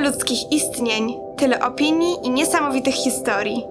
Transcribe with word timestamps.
ludzkich 0.00 0.52
istnień, 0.52 1.14
tyle 1.36 1.60
opinii 1.60 2.16
i 2.22 2.30
niesamowitych 2.30 2.94
historii. 2.94 3.64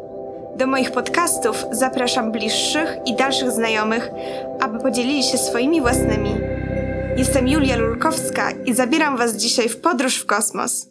Do 0.58 0.67
moich 0.67 0.92
podcastów 0.92 1.66
zapraszam 1.71 2.32
bliższych 2.32 2.98
i 3.05 3.16
dalszych 3.16 3.52
znajomych, 3.52 4.12
aby 4.60 4.80
podzielili 4.80 5.24
się 5.24 5.38
swoimi 5.38 5.82
własnymi. 5.82 6.30
Jestem 7.18 7.48
Julia 7.48 7.78
Lulkowska 7.78 8.52
i 8.52 8.73
zabieram 8.73 9.18
Was 9.18 9.36
dzisiaj 9.36 9.70
w 9.70 9.82
podróż 9.82 10.16
w 10.16 10.26
kosmos. 10.26 10.89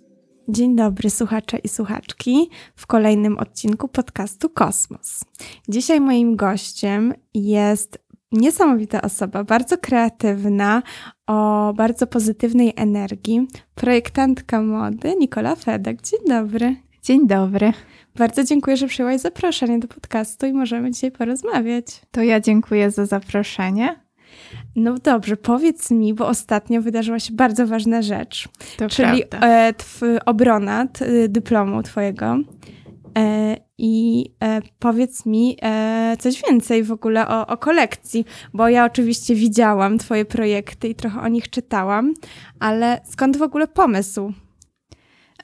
Dzień 0.49 0.77
dobry, 0.77 1.11
słuchacze 1.11 1.59
i 1.59 1.69
słuchaczki, 1.69 2.51
w 2.77 2.87
kolejnym 2.87 3.39
odcinku 3.39 3.89
podcastu 3.89 4.51
Kosmos. 4.51 5.25
Dzisiaj 5.69 6.01
moim 6.01 6.37
gościem 6.37 7.15
jest 7.35 7.99
niesamowita 8.33 9.03
osoba, 9.03 9.45
bardzo 9.45 9.79
kreatywna, 9.79 10.83
o 11.27 11.73
bardzo 11.77 12.07
pozytywnej 12.07 12.73
energii, 12.77 13.49
projektantka 13.75 14.63
mody 14.63 15.15
Nikola 15.19 15.57
Fedek. 15.57 16.03
Dzień 16.03 16.21
dobry. 16.29 16.77
Dzień 17.03 17.27
dobry. 17.27 17.73
Bardzo 18.17 18.45
dziękuję, 18.45 18.77
że 18.77 18.87
przyjęłaś 18.87 19.21
zaproszenie 19.21 19.79
do 19.79 19.89
podcastu 19.89 20.47
i 20.47 20.53
możemy 20.53 20.91
dzisiaj 20.91 21.11
porozmawiać. 21.13 21.85
To 22.11 22.23
ja 22.23 22.41
dziękuję 22.41 22.91
za 22.91 23.07
zaproszenie. 23.07 23.97
No 24.77 24.95
dobrze, 24.95 25.37
powiedz 25.37 25.91
mi, 25.91 26.15
bo 26.15 26.29
ostatnio 26.29 26.83
wydarzyła 26.83 27.19
się 27.19 27.35
bardzo 27.35 27.67
ważna 27.67 28.03
rzecz, 28.03 28.49
To 28.77 28.89
czyli 28.89 29.23
e, 29.43 29.75
obrona 30.27 30.87
dyplomu 31.29 31.83
twojego. 31.83 32.39
E, 33.19 33.57
I 33.79 34.25
e, 34.43 34.61
powiedz 34.79 35.27
mi 35.27 35.57
e, 35.63 36.17
coś 36.19 36.43
więcej 36.51 36.83
w 36.83 36.93
ogóle 36.93 37.29
o, 37.29 37.47
o 37.47 37.57
kolekcji, 37.57 38.25
bo 38.55 38.69
ja 38.69 38.85
oczywiście 38.85 39.35
widziałam 39.35 39.99
Twoje 39.99 40.25
projekty 40.25 40.89
i 40.89 40.95
trochę 40.95 41.21
o 41.21 41.29
nich 41.29 41.51
czytałam, 41.51 42.15
ale 42.61 43.01
skąd 43.05 43.37
w 43.37 43.43
ogóle 43.43 43.67
pomysł? 43.67 44.33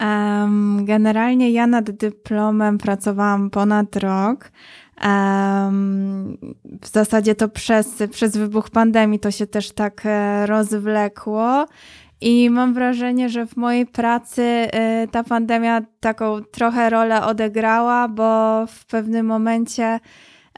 Em, 0.00 0.84
generalnie 0.84 1.50
ja 1.50 1.66
nad 1.66 1.90
dyplomem 1.90 2.78
pracowałam 2.78 3.50
ponad 3.50 3.96
rok. 3.96 4.50
Em, 5.00 6.38
w 6.82 6.88
zasadzie 6.88 7.34
to 7.34 7.48
przez, 7.48 8.02
przez 8.10 8.36
wybuch 8.36 8.70
pandemii 8.70 9.20
to 9.20 9.30
się 9.30 9.46
też 9.46 9.70
tak 9.70 10.02
rozwlekło. 10.46 11.66
I 12.20 12.50
mam 12.50 12.74
wrażenie, 12.74 13.28
że 13.28 13.46
w 13.46 13.56
mojej 13.56 13.86
pracy 13.86 14.42
e, 14.42 15.08
ta 15.08 15.24
pandemia 15.24 15.80
taką 16.00 16.42
trochę 16.42 16.90
rolę 16.90 17.24
odegrała, 17.24 18.08
bo 18.08 18.66
w 18.66 18.86
pewnym 18.86 19.26
momencie 19.26 20.00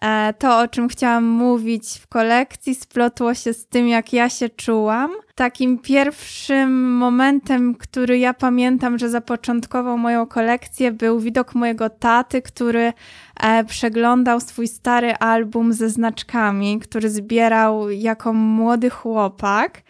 e, 0.03 0.35
to, 0.39 0.59
o 0.59 0.69
czym 0.69 0.89
chciałam 0.89 1.25
mówić 1.25 1.89
w 2.03 2.07
kolekcji, 2.07 2.75
splotło 2.75 3.35
się 3.35 3.53
z 3.53 3.67
tym, 3.67 3.89
jak 3.89 4.13
ja 4.13 4.29
się 4.29 4.49
czułam. 4.49 5.11
Takim 5.35 5.79
pierwszym 5.79 6.97
momentem, 6.97 7.75
który 7.75 8.19
ja 8.19 8.35
pamiętam, 8.35 8.99
że 8.99 9.09
zapoczątkował 9.09 9.99
moją 9.99 10.27
kolekcję, 10.27 10.93
był 10.93 11.21
widok 11.21 11.55
mojego 11.55 11.91
taty, 11.91 12.43
który 12.43 12.93
e, 13.41 13.65
przeglądał 13.65 14.41
swój 14.41 14.69
stary 14.69 15.15
album 15.15 15.73
ze 15.73 15.91
znaczkami, 15.91 16.79
który 16.79 17.11
zbierał 17.11 17.91
jako 17.91 18.33
młody 18.33 18.91
chłopak. 18.91 19.83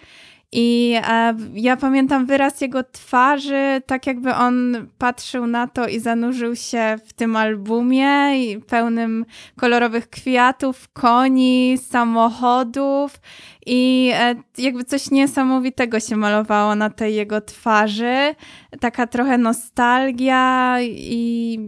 I 0.53 0.99
e, 1.09 1.35
ja 1.55 1.77
pamiętam 1.77 2.27
wyraz 2.27 2.61
jego 2.61 2.85
twarzy, 2.85 3.83
tak 3.87 4.07
jakby 4.07 4.35
on 4.35 4.87
patrzył 4.99 5.47
na 5.47 5.67
to 5.67 5.89
i 5.89 6.01
zanurzył 6.01 6.57
się 6.57 6.99
w 7.07 7.13
tym 7.13 7.37
albumie 7.37 8.31
pełnym 8.61 9.25
kolorowych 9.57 10.11
kwiatów, 10.11 10.89
koni, 10.93 11.79
samochodów. 11.79 13.21
I 13.67 14.11
e, 14.15 14.35
jakby 14.59 14.85
coś 14.85 15.11
niesamowitego 15.11 16.01
się 16.01 16.17
malowało 16.17 16.75
na 16.75 16.91
tej 16.91 17.15
jego 17.15 17.41
twarzy. 17.41 18.35
Taka 18.81 19.07
trochę 19.07 19.39
nostalgia 19.39 20.77
i 20.83 21.59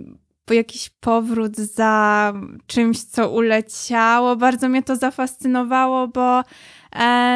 jakiś 0.54 0.90
powrót 1.00 1.56
za 1.56 2.32
czymś, 2.66 3.02
co 3.02 3.30
uleciało. 3.30 4.36
Bardzo 4.36 4.68
mnie 4.68 4.82
to 4.82 4.96
zafascynowało, 4.96 6.08
bo 6.08 6.42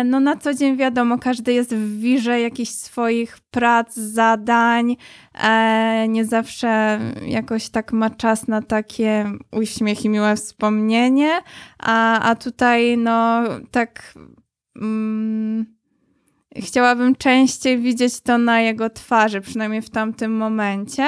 no 0.05 0.21
na 0.21 0.37
co 0.37 0.55
dzień 0.55 0.77
wiadomo, 0.77 1.19
każdy 1.19 1.53
jest 1.53 1.75
w 1.75 2.01
wirze 2.01 2.41
jakichś 2.41 2.71
swoich 2.71 3.39
prac, 3.51 3.95
zadań, 3.95 4.97
e, 5.35 6.07
nie 6.09 6.25
zawsze 6.25 7.01
jakoś 7.27 7.69
tak 7.69 7.93
ma 7.93 8.11
czas 8.11 8.49
na 8.49 8.62
takie 8.62 9.33
uśmiech 9.53 10.05
i 10.05 10.09
miłe 10.09 10.37
wspomnienie, 10.37 11.41
a, 11.79 12.21
a 12.21 12.35
tutaj 12.35 12.99
no 12.99 13.43
tak 13.71 14.15
mm, 14.77 15.67
chciałabym 16.57 17.17
częściej 17.17 17.79
widzieć 17.79 18.21
to 18.21 18.39
na 18.39 18.61
jego 18.61 18.91
twarzy, 18.91 19.41
przynajmniej 19.41 19.83
w 19.83 19.91
tamtym 19.91 20.37
momencie. 20.37 21.07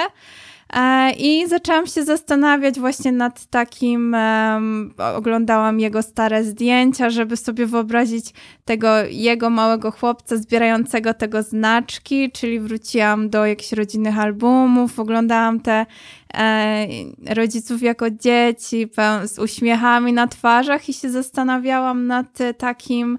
E, 0.75 1.13
I 1.13 1.49
zaczęłam 1.49 1.87
się 1.87 2.05
zastanawiać 2.05 2.81
właśnie 2.81 3.13
nad 3.13 3.47
takim, 3.47 4.15
um, 4.15 4.95
oglądałam 5.15 5.81
jego 5.81 6.03
stare 6.03 6.45
zdjęcia, 6.45 7.11
żeby 7.11 7.37
sobie 7.37 7.67
wyobrazić 7.67 8.27
tego 8.65 8.89
jego 9.05 9.51
małego 9.51 9.91
chłopca 9.91 10.37
zbierającego 10.37 11.15
tego 11.15 11.43
znaczki, 11.43 12.33
czyli 12.33 12.61
wróciłam 12.61 13.31
do 13.31 13.47
jakichś 13.47 13.73
rodzinnych 13.73 14.19
albumów, 14.19 15.01
oglądałam 15.01 15.61
te 15.61 15.87
e, 16.35 16.87
rodziców 17.35 17.83
jako 17.83 18.11
dzieci 18.11 18.89
z 19.25 19.39
uśmiechami 19.39 20.13
na 20.13 20.27
twarzach 20.27 20.89
i 20.89 20.93
się 20.93 21.11
zastanawiałam 21.11 22.07
nad 22.07 22.39
takim 22.59 23.19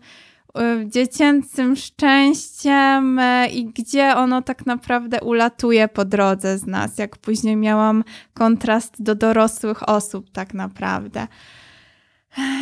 dziecięcym 0.85 1.75
szczęściem 1.75 3.19
i 3.53 3.65
gdzie 3.65 4.15
ono 4.15 4.41
tak 4.41 4.65
naprawdę 4.65 5.21
ulatuje 5.21 5.87
po 5.87 6.05
drodze 6.05 6.57
z 6.57 6.65
nas, 6.65 6.97
jak 6.97 7.17
później 7.17 7.55
miałam 7.55 8.03
kontrast 8.33 9.03
do 9.03 9.15
dorosłych 9.15 9.89
osób 9.89 10.31
tak 10.31 10.53
naprawdę. 10.53 11.27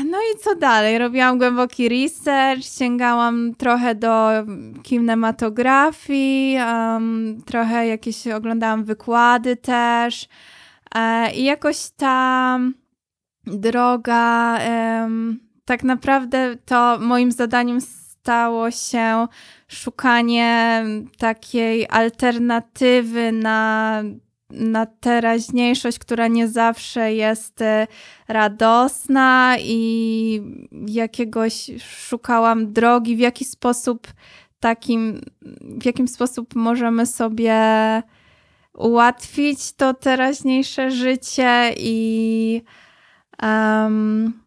No 0.06 0.18
i 0.18 0.40
co 0.40 0.56
dalej? 0.56 0.98
Robiłam 0.98 1.38
głęboki 1.38 1.90
research, 1.90 2.64
sięgałam 2.64 3.56
trochę 3.56 3.96
do 3.96 4.30
kinematografii, 4.84 6.58
um, 6.58 7.42
trochę 7.46 7.88
jakieś 7.88 8.28
oglądałam 8.28 8.84
wykłady 8.84 9.56
też 9.56 10.28
e, 10.96 11.34
i 11.34 11.44
jakoś 11.44 11.90
ta 11.98 12.60
droga 13.48 14.60
um, 14.68 15.40
tak 15.66 15.84
naprawdę 15.84 16.56
to 16.66 16.98
moim 17.00 17.32
zadaniem 17.32 17.82
stało 17.82 18.72
się 18.72 19.28
szukanie 19.68 20.84
takiej 21.18 21.88
alternatywy 21.90 23.32
na, 23.32 24.04
na 24.50 24.86
teraźniejszość, 24.86 26.00
która 26.00 26.28
nie 26.28 26.48
zawsze 26.48 27.14
jest 27.14 27.62
e, 27.62 27.88
radosna 28.28 29.56
i 29.60 30.42
jakiegoś 30.88 31.72
szukałam 32.08 32.74
drogi, 32.74 33.16
w 33.16 33.20
jaki 33.20 33.46
sposób 33.46 34.08
takim, 34.60 35.22
w 35.62 35.86
jakim 35.86 36.08
sposób 36.08 36.56
możemy 36.56 37.06
sobie 37.06 37.62
ułatwić 38.74 39.74
to 39.74 39.94
teraźniejsze 39.94 40.92
życie 40.92 41.74
i 41.78 42.62
um, 43.42 44.43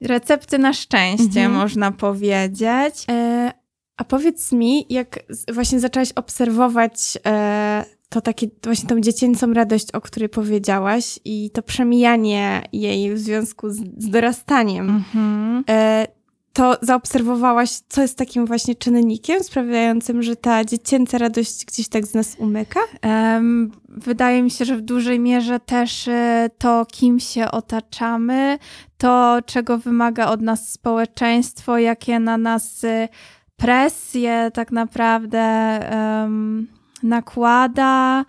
recepty 0.00 0.58
na 0.58 0.72
szczęście, 0.72 1.40
mhm. 1.40 1.52
można 1.52 1.92
powiedzieć. 1.92 3.04
E, 3.10 3.52
a 3.96 4.04
powiedz 4.04 4.52
mi, 4.52 4.86
jak 4.90 5.18
właśnie 5.52 5.80
zaczęłaś 5.80 6.12
obserwować 6.12 7.18
e, 7.26 7.84
to 8.08 8.20
takie, 8.20 8.46
właśnie 8.64 8.88
tą 8.88 9.00
dziecięcą 9.00 9.52
radość, 9.52 9.90
o 9.92 10.00
której 10.00 10.28
powiedziałaś 10.28 11.18
i 11.24 11.50
to 11.50 11.62
przemijanie 11.62 12.62
jej 12.72 13.14
w 13.14 13.18
związku 13.18 13.70
z, 13.70 13.76
z 13.76 14.10
dorastaniem. 14.10 14.90
Mhm. 14.90 15.64
E, 15.68 16.06
to 16.52 16.76
zaobserwowałaś, 16.82 17.70
co 17.70 18.02
jest 18.02 18.18
takim 18.18 18.46
właśnie 18.46 18.74
czynnikiem 18.74 19.44
sprawiającym, 19.44 20.22
że 20.22 20.36
ta 20.36 20.64
dziecięca 20.64 21.18
radość 21.18 21.64
gdzieś 21.64 21.88
tak 21.88 22.06
z 22.06 22.14
nas 22.14 22.36
umyka? 22.38 22.80
Um, 23.04 23.72
wydaje 23.88 24.42
mi 24.42 24.50
się, 24.50 24.64
że 24.64 24.76
w 24.76 24.80
dużej 24.80 25.20
mierze 25.20 25.60
też 25.60 26.08
e, 26.08 26.50
to, 26.58 26.86
kim 26.92 27.20
się 27.20 27.50
otaczamy, 27.50 28.58
to, 28.98 29.38
czego 29.46 29.78
wymaga 29.78 30.26
od 30.26 30.40
nas 30.40 30.72
społeczeństwo, 30.72 31.78
jakie 31.78 32.20
na 32.20 32.38
nas 32.38 32.84
e, 32.84 33.08
presje 33.56 34.50
tak 34.54 34.72
naprawdę 34.72 35.80
um, 35.92 36.66
nakłada. 37.02 38.24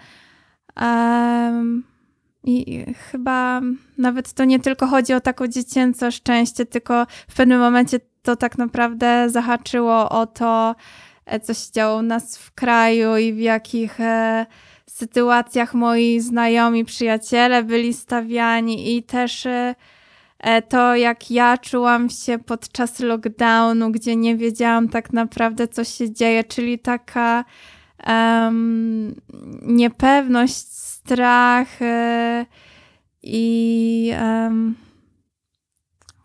Um, 0.81 1.90
i 2.43 2.85
chyba 3.11 3.61
nawet 3.97 4.33
to 4.33 4.45
nie 4.45 4.59
tylko 4.59 4.88
chodzi 4.88 5.13
o 5.13 5.21
taką 5.21 5.47
dziecięce 5.47 6.11
szczęście, 6.11 6.65
tylko 6.65 7.05
w 7.27 7.35
pewnym 7.35 7.59
momencie 7.59 7.99
to 8.21 8.35
tak 8.35 8.57
naprawdę 8.57 9.29
zahaczyło 9.29 10.09
o 10.09 10.27
to, 10.27 10.75
e, 11.25 11.39
co 11.39 11.53
się 11.53 11.71
działo 11.71 11.99
u 11.99 12.01
nas 12.01 12.38
w 12.38 12.51
kraju 12.51 13.17
i 13.17 13.33
w 13.33 13.39
jakich 13.39 13.99
e, 13.99 14.45
sytuacjach 14.89 15.73
moi 15.73 16.19
znajomi, 16.19 16.85
przyjaciele 16.85 17.63
byli 17.63 17.93
stawiani 17.93 18.97
i 18.97 19.03
też 19.03 19.45
e, 19.45 19.75
to, 20.69 20.95
jak 20.95 21.31
ja 21.31 21.57
czułam 21.57 22.09
się 22.09 22.39
podczas 22.39 22.99
lockdownu, 22.99 23.91
gdzie 23.91 24.15
nie 24.15 24.38
wiedziałam 24.38 24.89
tak 24.89 25.13
naprawdę, 25.13 25.67
co 25.67 25.83
się 25.83 26.11
dzieje, 26.11 26.43
czyli 26.43 26.79
taka 26.79 27.45
um, 28.07 29.15
niepewność, 29.61 30.67
strach 31.06 31.81
y, 31.81 32.45
i 33.24 34.13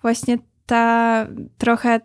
właśnie 0.02 0.38
ta 0.66 1.26
trochę 1.58 2.00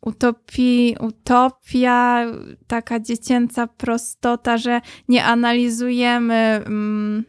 utopi, 0.00 0.96
utopia, 1.00 2.26
taka 2.66 3.00
dziecięca 3.00 3.66
prostota, 3.66 4.56
że 4.56 4.80
nie 5.08 5.24
analizujemy, 5.24 6.62
um, 6.66 7.24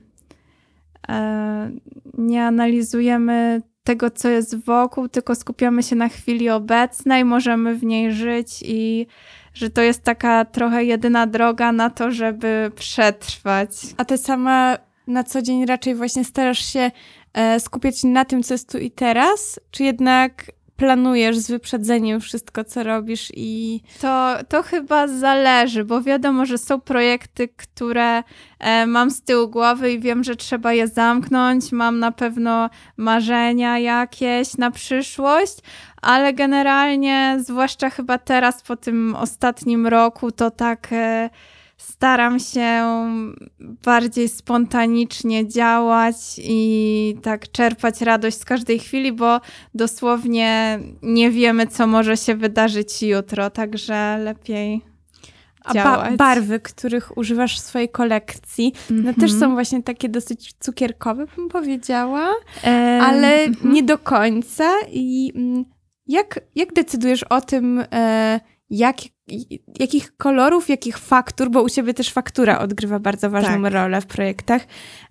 e, 1.10 1.72
nie 2.18 2.46
analizujemy 2.46 3.62
tego, 3.84 4.12
co 4.12 4.30
jest 4.30 4.66
wokół, 4.66 5.10
tylko 5.10 5.36
skupiamy 5.36 5.84
się 5.84 5.96
na 5.96 6.10
chwili 6.10 6.50
obecnej, 6.50 7.26
możemy 7.26 7.76
w 7.76 7.84
niej 7.84 8.14
żyć 8.14 8.64
i 8.66 9.08
że 9.54 9.70
to 9.70 9.82
jest 9.82 10.04
taka 10.04 10.46
trochę 10.46 10.84
jedyna 10.84 11.28
droga 11.28 11.72
na 11.72 11.90
to, 11.90 12.12
żeby 12.12 12.72
przetrwać. 12.76 13.70
A 13.98 14.06
ty 14.06 14.18
sama 14.18 14.78
na 15.08 15.24
co 15.24 15.42
dzień 15.42 15.66
raczej 15.66 15.96
właśnie 15.96 16.26
starasz 16.26 16.66
się 16.74 16.92
e, 17.34 17.60
skupiać 17.60 18.04
na 18.04 18.26
tym, 18.26 18.44
co 18.44 18.54
jest 18.54 18.72
tu 18.72 18.78
i 18.78 18.92
teraz, 18.92 19.60
czy 19.72 19.84
jednak 19.84 20.52
planujesz 20.78 21.38
z 21.38 21.52
wyprzedzeniem 21.52 22.22
wszystko, 22.22 22.64
co 22.64 22.84
robisz 22.84 23.32
i... 23.36 23.82
To, 24.02 24.36
to 24.50 24.64
chyba 24.64 25.08
zależy, 25.08 25.86
bo 25.86 26.02
wiadomo, 26.02 26.46
że 26.46 26.58
są 26.58 26.82
projekty, 26.82 27.48
które 27.48 28.24
e, 28.60 28.86
mam 28.86 29.12
z 29.12 29.22
tyłu 29.22 29.48
głowy 29.48 29.92
i 29.92 30.00
wiem, 30.00 30.24
że 30.24 30.36
trzeba 30.36 30.74
je 30.74 30.88
zamknąć. 30.88 31.72
Mam 31.72 32.00
na 32.00 32.12
pewno 32.12 32.70
marzenia 32.98 33.80
jakieś 33.80 34.58
na 34.58 34.72
przyszłość, 34.72 35.58
ale 36.02 36.34
generalnie, 36.34 37.38
zwłaszcza 37.40 37.90
chyba 37.90 38.18
teraz 38.18 38.62
po 38.62 38.76
tym 38.76 39.16
ostatnim 39.16 39.88
roku, 39.88 40.32
to 40.32 40.52
tak... 40.52 40.88
E, 40.92 41.30
staram 41.84 42.40
się 42.40 42.84
bardziej 43.60 44.30
spontanicznie 44.30 45.48
działać 45.48 46.16
i 46.44 47.16
tak 47.22 47.52
czerpać 47.52 48.02
radość 48.02 48.38
z 48.38 48.46
każdej 48.46 48.80
chwili, 48.80 49.12
bo 49.12 49.42
dosłownie 49.74 50.80
nie 51.02 51.32
wiemy, 51.32 51.68
co 51.68 51.88
może 51.88 52.18
się 52.18 52.36
wydarzyć 52.36 53.04
jutro, 53.04 53.50
także 53.50 54.18
lepiej. 54.18 54.82
A 55.64 55.74
ba 55.74 56.12
barwy, 56.18 56.60
których 56.60 57.18
używasz 57.18 57.60
w 57.60 57.64
swojej 57.64 57.90
kolekcji, 57.90 58.74
mm 58.92 59.02
-hmm. 59.02 59.06
no 59.06 59.14
też 59.14 59.32
mhm. 59.32 59.40
są 59.40 59.54
właśnie 59.54 59.84
takie 59.84 60.10
dosyć 60.10 60.54
cukierkowe, 60.60 61.26
bym 61.36 61.50
powiedziała, 61.50 62.30
ale 63.02 63.44
mm 63.44 63.54
-hmm. 63.54 63.72
nie 63.72 63.84
do 63.84 63.98
końca. 63.98 64.72
I 64.92 65.32
mm, 65.36 65.66
jak, 66.08 66.40
jak 66.56 66.74
decydujesz 66.74 67.24
o 67.24 67.42
tym, 67.42 67.84
e, 67.92 68.40
jak, 68.70 68.96
jakich 69.80 70.18
kolorów, 70.18 70.70
jakich 70.70 70.98
faktur, 70.98 71.50
bo 71.50 71.62
u 71.62 71.70
ciebie 71.70 71.94
też 71.94 72.10
faktura 72.10 72.60
odgrywa 72.60 73.00
bardzo 73.00 73.30
ważną 73.30 73.64
tak. 73.64 73.74
rolę 73.74 74.02
w 74.02 74.06
projektach. 74.06 74.68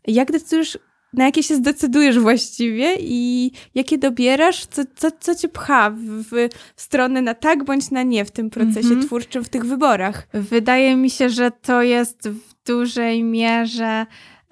Jak 0.06 0.32
decydujesz, 0.32 0.78
na 1.12 1.24
jakie 1.24 1.42
się 1.42 1.56
zdecydujesz 1.56 2.18
właściwie 2.18 2.96
i 3.00 3.52
jakie 3.74 3.98
dobierasz, 3.98 4.66
co, 4.66 4.82
co, 4.96 5.10
co 5.20 5.34
cię 5.34 5.48
pcha 5.48 5.90
w, 5.90 6.48
w 6.76 6.82
stronę 6.82 7.22
na 7.22 7.34
tak 7.34 7.64
bądź 7.64 7.90
na 7.90 8.02
nie 8.02 8.24
w 8.24 8.30
tym 8.30 8.50
procesie 8.50 8.88
-hmm. 8.88 9.06
twórczym, 9.06 9.44
w 9.44 9.48
tych 9.48 9.64
wyborach? 9.64 10.26
Wydaje 10.34 10.96
mi 10.96 11.10
się, 11.10 11.30
że 11.30 11.50
to 11.50 11.82
jest 11.82 12.28
w 12.28 12.54
dużej 12.66 13.24
mierze 13.24 14.06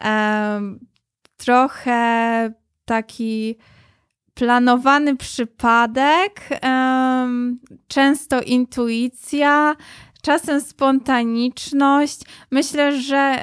um, 0.04 0.80
trochę 1.36 2.52
taki 2.84 3.56
planowany 4.34 5.16
przypadek, 5.16 6.48
często 7.88 8.42
intuicja, 8.42 9.76
czasem 10.22 10.60
spontaniczność. 10.60 12.20
Myślę, 12.50 13.00
że 13.00 13.38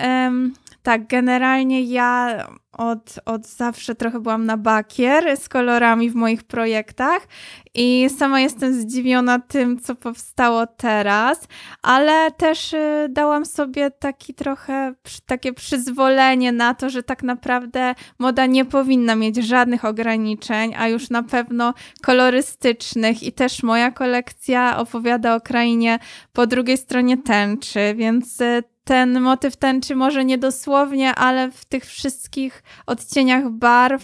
tak, 0.83 1.07
generalnie 1.07 1.83
ja 1.83 2.37
od, 2.77 3.19
od 3.25 3.47
zawsze 3.47 3.95
trochę 3.95 4.19
byłam 4.19 4.45
na 4.45 4.57
bakier 4.57 5.37
z 5.37 5.49
kolorami 5.49 6.09
w 6.09 6.15
moich 6.15 6.43
projektach 6.43 7.27
i 7.73 8.07
sama 8.17 8.39
jestem 8.39 8.73
zdziwiona 8.73 9.39
tym, 9.39 9.79
co 9.79 9.95
powstało 9.95 10.67
teraz, 10.67 11.47
ale 11.81 12.31
też 12.31 12.73
y, 12.73 13.07
dałam 13.09 13.45
sobie 13.45 13.91
taki 13.91 14.33
trochę 14.33 14.93
takie 15.25 15.53
przyzwolenie 15.53 16.51
na 16.51 16.73
to, 16.73 16.89
że 16.89 17.03
tak 17.03 17.23
naprawdę 17.23 17.95
moda 18.19 18.45
nie 18.45 18.65
powinna 18.65 19.15
mieć 19.15 19.35
żadnych 19.35 19.85
ograniczeń, 19.85 20.73
a 20.77 20.87
już 20.87 21.09
na 21.09 21.23
pewno 21.23 21.73
kolorystycznych. 22.01 23.23
I 23.23 23.31
też 23.31 23.63
moja 23.63 23.91
kolekcja 23.91 24.77
opowiada 24.77 25.35
o 25.35 25.41
krainie 25.41 25.99
po 26.33 26.47
drugiej 26.47 26.77
stronie 26.77 27.17
tęczy, 27.17 27.93
więc 27.95 28.41
y, 28.41 28.63
ten 28.87 29.21
motyw 29.21 29.57
tęczy 29.57 29.95
może 29.95 30.25
nie 30.25 30.37
dosłownie, 30.37 31.15
ale 31.15 31.51
w 31.51 31.65
tych 31.65 31.85
wszystkich 31.85 32.63
odcieniach 32.85 33.49
barw 33.49 34.03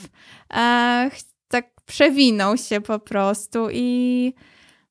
e, 0.54 1.12
tak 1.48 1.66
przewinął 1.86 2.58
się 2.58 2.82
po 2.82 3.00
prostu 3.00 3.68
i 3.72 4.34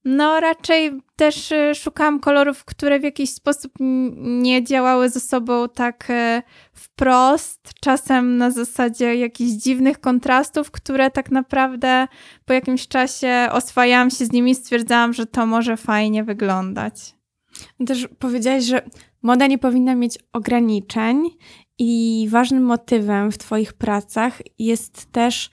no 0.04 0.40
raczej 0.40 1.00
też 1.16 1.52
e, 1.52 1.74
szukałam 1.74 2.20
kolorów, 2.20 2.64
które 2.64 3.00
w 3.00 3.02
jakiś 3.02 3.30
sposób 3.30 3.72
nie 4.16 4.64
działały 4.64 5.08
ze 5.08 5.20
sobą 5.20 5.68
tak 5.68 6.10
e, 6.10 6.42
wprost, 6.72 7.70
czasem 7.80 8.36
na 8.36 8.50
zasadzie 8.50 9.16
jakichś 9.16 9.50
dziwnych 9.50 10.00
kontrastów, 10.00 10.70
które 10.70 11.10
tak 11.10 11.30
naprawdę 11.30 12.08
po 12.44 12.52
jakimś 12.52 12.88
czasie 12.88 13.48
oswajałam 13.50 14.10
się 14.10 14.26
z 14.26 14.32
nimi 14.32 14.50
i 14.50 14.54
stwierdzałam, 14.54 15.12
że 15.12 15.26
to 15.26 15.46
może 15.46 15.76
fajnie 15.76 16.24
wyglądać. 16.24 17.14
Też 17.86 18.08
powiedziałaś, 18.18 18.64
że 18.64 18.82
moda 19.22 19.46
nie 19.46 19.58
powinna 19.58 19.94
mieć 19.94 20.18
ograniczeń 20.32 21.30
i 21.78 22.26
ważnym 22.30 22.62
motywem 22.62 23.32
w 23.32 23.38
Twoich 23.38 23.72
pracach 23.72 24.38
jest 24.58 25.12
też 25.12 25.50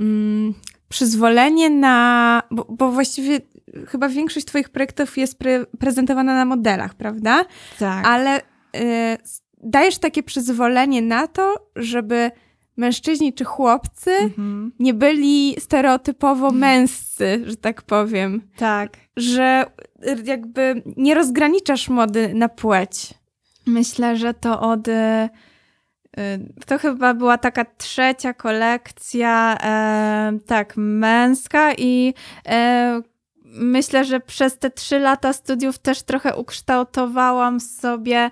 mm, 0.00 0.54
przyzwolenie 0.88 1.70
na. 1.70 2.42
Bo, 2.50 2.66
bo, 2.68 2.92
właściwie 2.92 3.40
chyba 3.86 4.08
większość 4.08 4.46
Twoich 4.46 4.68
projektów 4.68 5.18
jest 5.18 5.38
pre, 5.38 5.66
prezentowana 5.78 6.34
na 6.34 6.44
modelach, 6.44 6.94
prawda? 6.94 7.44
Tak. 7.78 8.06
Ale 8.06 8.40
y, 8.40 8.42
dajesz 9.62 9.98
takie 9.98 10.22
przyzwolenie 10.22 11.02
na 11.02 11.26
to, 11.26 11.70
żeby 11.76 12.30
mężczyźni 12.76 13.32
czy 13.32 13.44
chłopcy 13.44 14.10
mhm. 14.10 14.72
nie 14.78 14.94
byli 14.94 15.56
stereotypowo 15.58 16.50
męscy, 16.50 17.42
że 17.46 17.56
tak 17.56 17.82
powiem. 17.82 18.42
Tak. 18.56 18.96
Że 19.16 19.66
jakby 20.24 20.82
nie 20.96 21.14
rozgraniczasz 21.14 21.88
mody 21.88 22.34
na 22.34 22.48
płeć. 22.48 23.14
Myślę, 23.66 24.16
że 24.16 24.34
to 24.34 24.60
od. 24.60 24.88
Y, 24.88 25.28
to 26.66 26.78
chyba 26.78 27.14
była 27.14 27.38
taka 27.38 27.64
trzecia 27.64 28.34
kolekcja, 28.34 29.56
e, 29.62 30.38
tak, 30.46 30.74
męska, 30.76 31.74
i 31.78 32.14
e, 32.48 33.02
myślę, 33.54 34.04
że 34.04 34.20
przez 34.20 34.58
te 34.58 34.70
trzy 34.70 34.98
lata 34.98 35.32
studiów 35.32 35.78
też 35.78 36.02
trochę 36.02 36.36
ukształtowałam 36.36 37.60
sobie, 37.60 38.30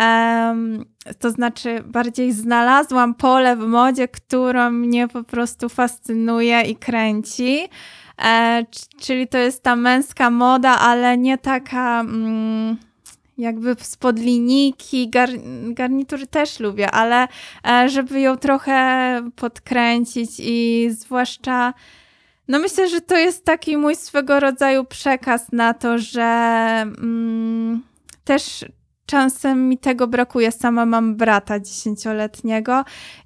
um, 0.00 0.84
to 1.18 1.30
znaczy 1.30 1.82
bardziej 1.86 2.32
znalazłam 2.32 3.14
pole 3.14 3.56
w 3.56 3.66
modzie, 3.66 4.08
którą 4.08 4.70
mnie 4.70 5.08
po 5.08 5.24
prostu 5.24 5.68
fascynuje 5.68 6.62
i 6.62 6.76
kręci. 6.76 7.68
E, 8.24 8.64
czyli 9.00 9.28
to 9.28 9.38
jest 9.38 9.62
ta 9.62 9.76
męska 9.76 10.30
moda, 10.30 10.78
ale 10.78 11.18
nie 11.18 11.38
taka. 11.38 12.00
Mm, 12.00 12.76
jakby 13.38 13.76
spod 13.80 14.18
linijki, 14.18 15.08
gar, 15.08 15.28
garnitury 15.64 16.26
też 16.26 16.60
lubię, 16.60 16.90
ale 16.90 17.28
e, 17.68 17.88
żeby 17.88 18.20
ją 18.20 18.36
trochę 18.36 19.20
podkręcić 19.36 20.30
i 20.38 20.88
zwłaszcza 20.90 21.74
no 22.50 22.58
myślę, 22.58 22.88
że 22.88 23.00
to 23.00 23.16
jest 23.16 23.44
taki 23.44 23.76
mój 23.76 23.96
swego 23.96 24.40
rodzaju 24.40 24.84
przekaz 24.84 25.52
na 25.52 25.74
to, 25.74 25.98
że 25.98 26.22
mm, 26.98 27.82
też 28.24 28.64
czasem 29.06 29.68
mi 29.68 29.78
tego 29.78 30.06
brakuje. 30.06 30.52
Sama 30.52 30.86
mam 30.86 31.16
brata 31.16 31.60
dziesięcioletniego 31.60 32.84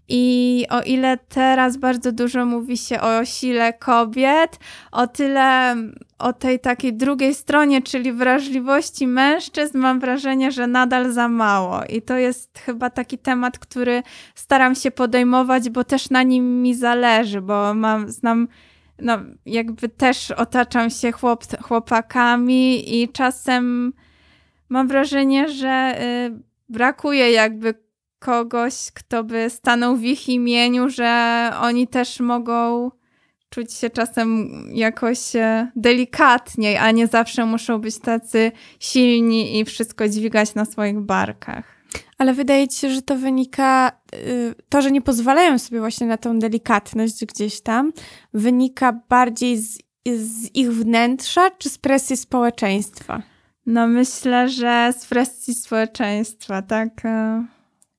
i 0.08 0.66
o 0.70 0.82
ile 0.82 1.18
teraz 1.28 1.76
bardzo 1.76 2.12
dużo 2.12 2.46
mówi 2.46 2.76
się 2.76 3.00
o 3.00 3.24
sile 3.24 3.72
kobiet, 3.72 4.58
o 4.92 5.06
tyle 5.06 5.76
o 6.18 6.32
tej 6.32 6.60
takiej 6.60 6.92
drugiej 6.92 7.34
stronie, 7.34 7.82
czyli 7.82 8.12
wrażliwości 8.12 9.06
mężczyzn, 9.06 9.78
mam 9.78 10.00
wrażenie, 10.00 10.52
że 10.52 10.66
nadal 10.66 11.12
za 11.12 11.28
mało. 11.28 11.84
I 11.88 12.02
to 12.02 12.16
jest 12.16 12.58
chyba 12.58 12.90
taki 12.90 13.18
temat, 13.18 13.58
który 13.58 14.02
staram 14.34 14.74
się 14.74 14.90
podejmować, 14.90 15.70
bo 15.70 15.84
też 15.84 16.10
na 16.10 16.22
nim 16.22 16.62
mi 16.62 16.74
zależy, 16.74 17.40
bo 17.40 17.74
mam, 17.74 18.10
znam 18.10 18.48
no, 18.98 19.18
jakby 19.46 19.88
też 19.88 20.30
otaczam 20.30 20.90
się 20.90 21.12
chłop, 21.12 21.44
chłopakami 21.62 22.94
i 23.02 23.08
czasem 23.08 23.92
mam 24.68 24.88
wrażenie, 24.88 25.48
że 25.48 25.98
y, 26.30 26.42
brakuje 26.68 27.30
jakby 27.30 27.74
kogoś, 28.18 28.74
kto 28.94 29.24
by 29.24 29.50
stanął 29.50 29.96
w 29.96 30.02
ich 30.04 30.28
imieniu, 30.28 30.88
że 30.88 31.50
oni 31.60 31.88
też 31.88 32.20
mogą 32.20 32.90
czuć 33.50 33.72
się 33.72 33.90
czasem 33.90 34.48
jakoś 34.72 35.36
e, 35.36 35.70
delikatniej, 35.76 36.76
a 36.76 36.90
nie 36.90 37.06
zawsze 37.06 37.46
muszą 37.46 37.78
być 37.78 37.98
tacy 37.98 38.52
silni 38.80 39.58
i 39.58 39.64
wszystko 39.64 40.08
dźwigać 40.08 40.54
na 40.54 40.64
swoich 40.64 41.00
barkach. 41.00 41.64
Ale 42.24 42.34
wydaje 42.34 42.68
ci 42.68 42.78
się, 42.78 42.90
że 42.90 43.02
to 43.02 43.16
wynika, 43.16 43.92
y, 44.14 44.54
to, 44.68 44.82
że 44.82 44.90
nie 44.90 45.02
pozwalają 45.02 45.58
sobie 45.58 45.80
właśnie 45.80 46.06
na 46.06 46.16
tą 46.16 46.38
delikatność 46.38 47.24
gdzieś 47.24 47.60
tam, 47.60 47.92
wynika 48.34 48.92
bardziej 49.08 49.56
z, 49.58 49.78
z 50.16 50.54
ich 50.54 50.72
wnętrza 50.72 51.50
czy 51.50 51.70
z 51.70 51.78
presji 51.78 52.16
społeczeństwa? 52.16 53.22
No 53.66 53.86
myślę, 53.86 54.48
że 54.48 54.92
z 54.98 55.06
presji 55.06 55.54
społeczeństwa, 55.54 56.62
tak. 56.62 57.04
e, 57.04 57.44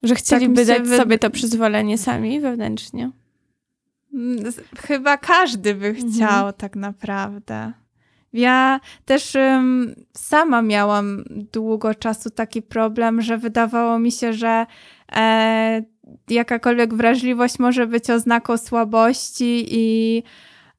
Że 0.04 0.16
chcieliby 0.16 0.52
mi 0.52 0.58
się 0.58 0.66
dać 0.66 0.82
wy- 0.90 0.98
sobie 0.98 1.20
to 1.20 1.30
przyzwolenie 1.30 1.98
sami 1.98 2.40
wewnętrznie. 2.40 3.12
Mm, 4.14 4.44
Chyba 4.78 5.18
każdy 5.18 5.76
by 5.76 5.88
Mhm. 5.88 6.12
chciał 6.14 6.54
tak 6.54 6.76
naprawdę. 6.76 7.74
Ja 8.36 8.80
też 9.06 9.36
ym, 9.36 9.96
sama 10.14 10.62
miałam 10.62 11.24
długo 11.30 11.96
czasu 11.96 12.30
taki 12.30 12.62
problem, 12.62 13.22
że 13.22 13.38
wydawało 13.38 14.00
mi 14.00 14.12
się, 14.12 14.34
że 14.34 14.66
e, 15.16 15.84
jakakolwiek 16.30 16.94
wrażliwość 16.94 17.60
może 17.60 17.88
być 17.88 18.10
oznaką 18.10 18.58
słabości 18.58 19.66
i, 19.70 20.24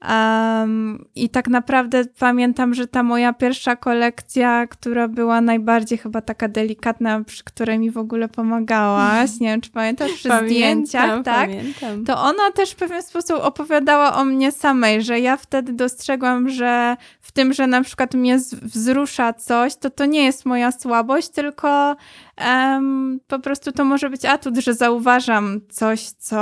em, 0.01 1.05
i 1.15 1.29
tak 1.29 1.49
naprawdę 1.49 2.05
pamiętam, 2.19 2.75
że 2.75 2.87
ta 2.87 3.03
moja 3.03 3.33
pierwsza 3.33 3.77
kolekcja, 3.77 4.67
która 4.67 5.09
była 5.09 5.41
najbardziej 5.41 5.99
chyba 5.99 6.21
taka 6.21 6.49
delikatna, 6.49 7.25
przy 7.25 7.45
której 7.45 7.79
mi 7.79 7.91
w 7.91 7.99
ogóle 7.99 8.29
pomagałaś, 8.29 9.31
nie 9.41 9.49
wiem 9.49 9.61
czy 9.61 9.71
pamiętasz, 9.71 10.13
przy 10.13 10.29
zdjęciach, 10.47 11.23
tak? 11.23 11.51
Pamiętam. 11.51 12.05
To 12.05 12.23
ona 12.23 12.51
też 12.55 12.71
w 12.71 12.77
pewien 12.77 13.03
sposób 13.03 13.39
opowiadała 13.43 14.15
o 14.15 14.25
mnie 14.25 14.53
samej, 14.53 15.03
że 15.03 15.21
ja 15.21 15.37
wtedy 15.37 15.73
dostrzegłam, 15.73 16.49
że 16.49 16.97
w 17.21 17.33
tym, 17.33 17.53
że 17.53 17.67
na 17.67 17.83
przykład 17.83 18.15
mnie 18.15 18.39
wzrusza 18.63 19.33
coś, 19.33 19.77
to 19.77 19.91
to 19.91 20.07
nie 20.07 20.25
jest 20.25 20.45
moja 20.47 20.73
słabość, 20.73 21.29
tylko 21.29 21.97
em, 22.37 23.21
po 23.27 23.39
prostu 23.39 23.73
to 23.73 23.85
może 23.85 24.11
być 24.11 24.25
atut, 24.25 24.57
że 24.59 24.75
zauważam 24.75 25.61
coś, 25.69 26.01
co, 26.03 26.37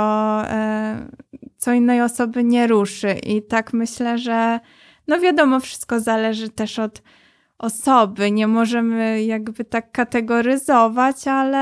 e, 0.47 1.07
co 1.65 1.73
innej 1.73 2.01
osoby 2.01 2.43
nie 2.43 2.67
ruszy. 2.67 3.11
I 3.11 3.41
tak 3.41 3.73
myślę, 3.73 4.17
że 4.17 4.59
no 5.07 5.19
wiadomo, 5.19 5.59
wszystko 5.59 5.99
zależy 5.99 6.49
też 6.49 6.79
od 6.79 7.01
osoby. 7.57 8.31
Nie 8.31 8.47
możemy 8.47 9.23
jakby 9.23 9.65
tak 9.65 9.91
kategoryzować, 9.91 11.27
ale. 11.27 11.57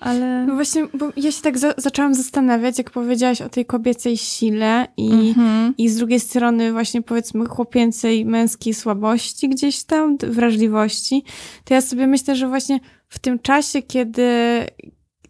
Ale. 0.00 0.46
No 0.46 0.54
właśnie, 0.54 0.86
bo 0.94 1.12
ja 1.16 1.32
się 1.32 1.42
tak 1.42 1.58
za 1.58 1.74
zaczęłam 1.76 2.14
zastanawiać, 2.14 2.78
jak 2.78 2.90
powiedziałaś 2.90 3.42
o 3.42 3.48
tej 3.48 3.66
kobiecej 3.66 4.16
sile 4.16 4.86
i, 4.96 5.28
Mhm. 5.28 5.74
i 5.78 5.88
z 5.88 5.96
drugiej 5.96 6.20
strony 6.20 6.72
właśnie 6.72 7.02
powiedzmy 7.02 7.46
chłopięcej, 7.46 8.26
męskiej 8.26 8.74
słabości 8.74 9.48
gdzieś 9.48 9.84
tam, 9.84 10.16
wrażliwości, 10.18 11.24
to 11.64 11.74
ja 11.74 11.80
sobie 11.80 12.06
myślę, 12.06 12.36
że 12.36 12.48
właśnie 12.48 12.80
w 13.08 13.18
tym 13.18 13.38
czasie, 13.38 13.82
kiedy 13.82 14.26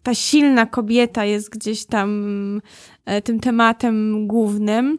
ta 0.03 0.13
silna 0.15 0.65
kobieta 0.65 1.25
jest 1.25 1.49
gdzieś 1.49 1.85
tam 1.85 2.61
e, 3.05 3.21
tym 3.21 3.39
tematem 3.39 4.27
głównym, 4.27 4.97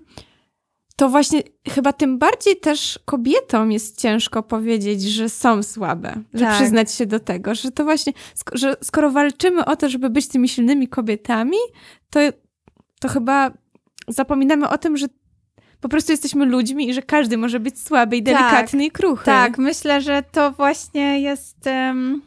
to 0.96 1.08
właśnie 1.08 1.42
chyba 1.68 1.92
tym 1.92 2.18
bardziej 2.18 2.56
też 2.56 2.98
kobietom 3.04 3.72
jest 3.72 4.00
ciężko 4.00 4.42
powiedzieć, 4.42 5.02
że 5.02 5.28
są 5.28 5.62
słabe, 5.62 6.22
że 6.34 6.44
Tak. 6.44 6.54
przyznać 6.54 6.92
się 6.92 7.06
do 7.06 7.20
tego, 7.20 7.54
że 7.54 7.70
to 7.70 7.84
właśnie, 7.84 8.12
że 8.52 8.76
skoro 8.82 9.10
walczymy 9.10 9.64
o 9.64 9.76
to, 9.76 9.88
żeby 9.88 10.10
być 10.10 10.28
tymi 10.28 10.48
silnymi 10.48 10.88
kobietami, 10.88 11.56
to, 12.10 12.20
to 13.00 13.08
chyba 13.08 13.50
zapominamy 14.08 14.68
o 14.68 14.78
tym, 14.78 14.96
że 14.96 15.06
po 15.80 15.88
prostu 15.88 16.12
jesteśmy 16.12 16.44
ludźmi 16.46 16.88
i 16.88 16.94
że 16.94 17.02
każdy 17.02 17.36
może 17.36 17.60
być 17.60 17.80
słaby 17.80 18.16
i 18.16 18.22
Tak. 18.22 18.34
delikatny 18.34 18.84
i 18.84 18.90
kruchy. 18.90 19.24
Tak, 19.24 19.58
myślę, 19.58 20.00
że 20.00 20.22
to 20.32 20.52
właśnie 20.52 21.20
jest 21.20 21.66
em, 21.66 22.22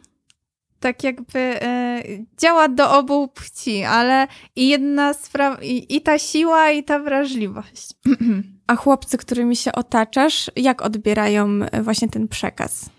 tak 0.82 1.04
jakby 1.04 1.40
e, 1.40 2.04
działa 2.38 2.68
do 2.68 2.92
obu 2.98 3.28
płci, 3.28 3.84
ale 3.84 4.28
i 4.56 4.68
jedna 4.68 5.14
sprawa, 5.14 5.58
i, 5.62 5.96
i 5.96 6.02
ta 6.02 6.20
siła, 6.20 6.72
i 6.72 6.84
ta 6.84 7.00
wrażliwość. 7.00 7.90
A 8.68 8.76
chłopcy, 8.76 9.18
którymi 9.18 9.56
się 9.56 9.72
otaczasz, 9.72 10.52
jak 10.56 10.82
odbierają 10.82 11.50
e, 11.72 11.82
właśnie 11.82 12.10
ten 12.10 12.28
przekaz? 12.28 12.90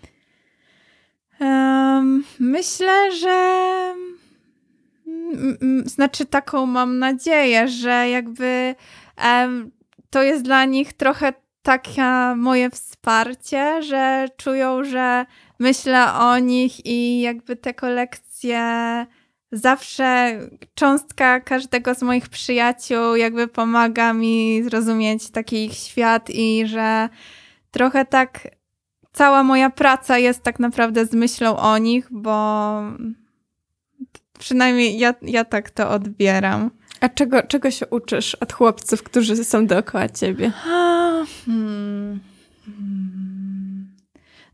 Em, 1.39 2.23
myślę, 2.39 3.11
że 3.11 3.29
mm, 5.07 5.57
mm, 5.61 5.87
znaczy 5.87 6.25
taką 6.25 6.65
mam 6.65 6.99
nadzieję, 6.99 7.67
że 7.67 8.09
jakby 8.09 8.75
em, 9.17 9.71
to 10.09 10.23
jest 10.23 10.43
dla 10.43 10.65
nich 10.65 10.93
trochę 10.93 11.33
takie 11.61 12.35
moje 12.35 12.69
wsparcie, 12.69 13.83
że 13.83 14.27
czują, 14.37 14.83
że 14.83 15.25
myślę 15.63 16.13
o 16.13 16.39
nich 16.39 16.85
i 16.85 17.21
jakby 17.21 17.55
te 17.55 17.73
kolekcje 17.73 18.61
zawsze 19.51 20.39
cząstka 20.75 21.39
każdego 21.39 21.95
z 21.95 22.01
moich 22.01 22.29
przyjaciół 22.29 23.15
jakby 23.15 23.47
pomaga 23.47 24.13
mi 24.13 24.63
zrozumieć 24.63 25.29
taki 25.29 25.65
ich 25.65 25.73
świat 25.73 26.29
i 26.29 26.67
że 26.67 27.09
trochę 27.71 28.05
tak 28.05 28.47
cała 29.13 29.43
moja 29.43 29.69
praca 29.69 30.17
jest 30.17 30.43
tak 30.43 30.59
naprawdę 30.59 31.05
z 31.05 31.13
myślą 31.13 31.57
o 31.57 31.77
nich, 31.77 32.07
bo 32.11 32.81
przynajmniej 34.39 34.99
ja, 34.99 35.13
ja 35.21 35.45
tak 35.45 35.69
to 35.69 35.89
odbieram. 35.89 36.71
A 37.01 37.09
czego, 37.09 37.43
czego 37.43 37.71
się 37.71 37.87
uczysz 37.87 38.35
od 38.35 38.53
chłopców, 38.53 39.03
którzy 39.03 39.43
są 39.43 39.67
dookoła 39.67 40.09
ciebie? 40.09 40.51
Hmm. 40.51 41.25
Hmm. 41.45 43.12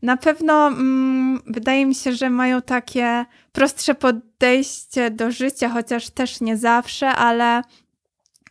Na 0.02 0.16
pewno 0.16 0.66
mm, 0.66 1.40
wydaje 1.46 1.86
mi 1.86 1.94
się, 1.94 2.12
że 2.12 2.30
mają 2.30 2.62
takie 2.62 3.24
prostsze 3.52 3.94
podejście 3.94 5.10
do 5.10 5.30
życia, 5.30 5.68
chociaż 5.68 6.10
też 6.10 6.40
nie 6.40 6.56
zawsze, 6.56 7.08
ale 7.08 7.62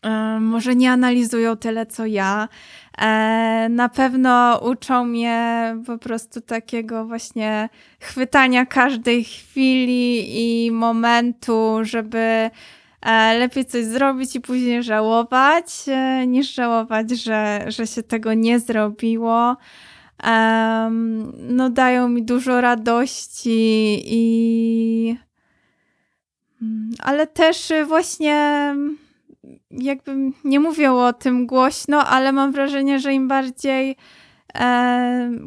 e, 0.04 0.40
może 0.40 0.76
nie 0.76 0.92
analizują 0.92 1.58
tyle 1.58 1.86
co 1.86 2.06
ja. 2.06 2.48
E, 2.98 3.68
na 3.70 3.90
pewno 3.90 4.60
uczą 4.64 5.06
mnie 5.06 5.76
po 5.86 5.98
prostu 5.98 6.42
takiego 6.42 7.06
właśnie 7.06 7.70
chwytania 8.00 8.66
każdej 8.66 9.24
chwili 9.24 10.26
i 10.66 10.72
momentu, 10.72 11.78
żeby 11.82 12.50
e, 13.02 13.38
lepiej 13.40 13.66
coś 13.66 13.86
zrobić 13.86 14.36
i 14.36 14.42
później 14.42 14.84
żałować, 14.84 15.66
e, 15.88 16.28
niż 16.28 16.54
żałować, 16.54 17.12
że, 17.12 17.66
że 17.68 17.88
się 17.88 18.04
tego 18.04 18.34
nie 18.34 18.60
zrobiło. 18.60 19.58
Em, 20.24 21.34
no, 21.38 21.70
dają 21.70 22.10
mi 22.10 22.24
dużo 22.24 22.62
radości 22.62 24.02
i. 24.06 25.16
Mm, 26.62 26.92
Ale 27.00 27.28
też 27.28 27.72
y, 27.72 27.86
właśnie 27.86 28.76
jakby 29.72 30.16
nie 30.44 30.60
mówią 30.60 30.98
o 30.98 31.14
tym 31.14 31.48
głośno, 31.48 32.06
ale 32.06 32.32
mam 32.32 32.52
wrażenie, 32.52 33.00
że 33.00 33.14
im 33.14 33.28
bardziej 33.28 33.96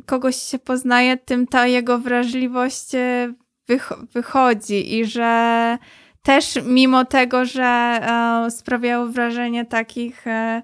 kogoś 0.07 0.37
się 0.37 0.59
poznaje, 0.59 1.17
tym 1.17 1.47
ta 1.47 1.67
jego 1.67 1.99
wrażliwość 1.99 2.95
e, 2.95 3.33
wych- 3.69 4.07
wychodzi 4.13 4.99
i 4.99 5.05
że 5.05 5.79
też 6.23 6.59
mimo 6.65 7.05
tego, 7.05 7.45
że 7.45 7.65
e, 8.47 8.51
sprawiało 8.51 9.07
wrażenie 9.07 9.65
takich, 9.65 10.27
e, 10.27 10.63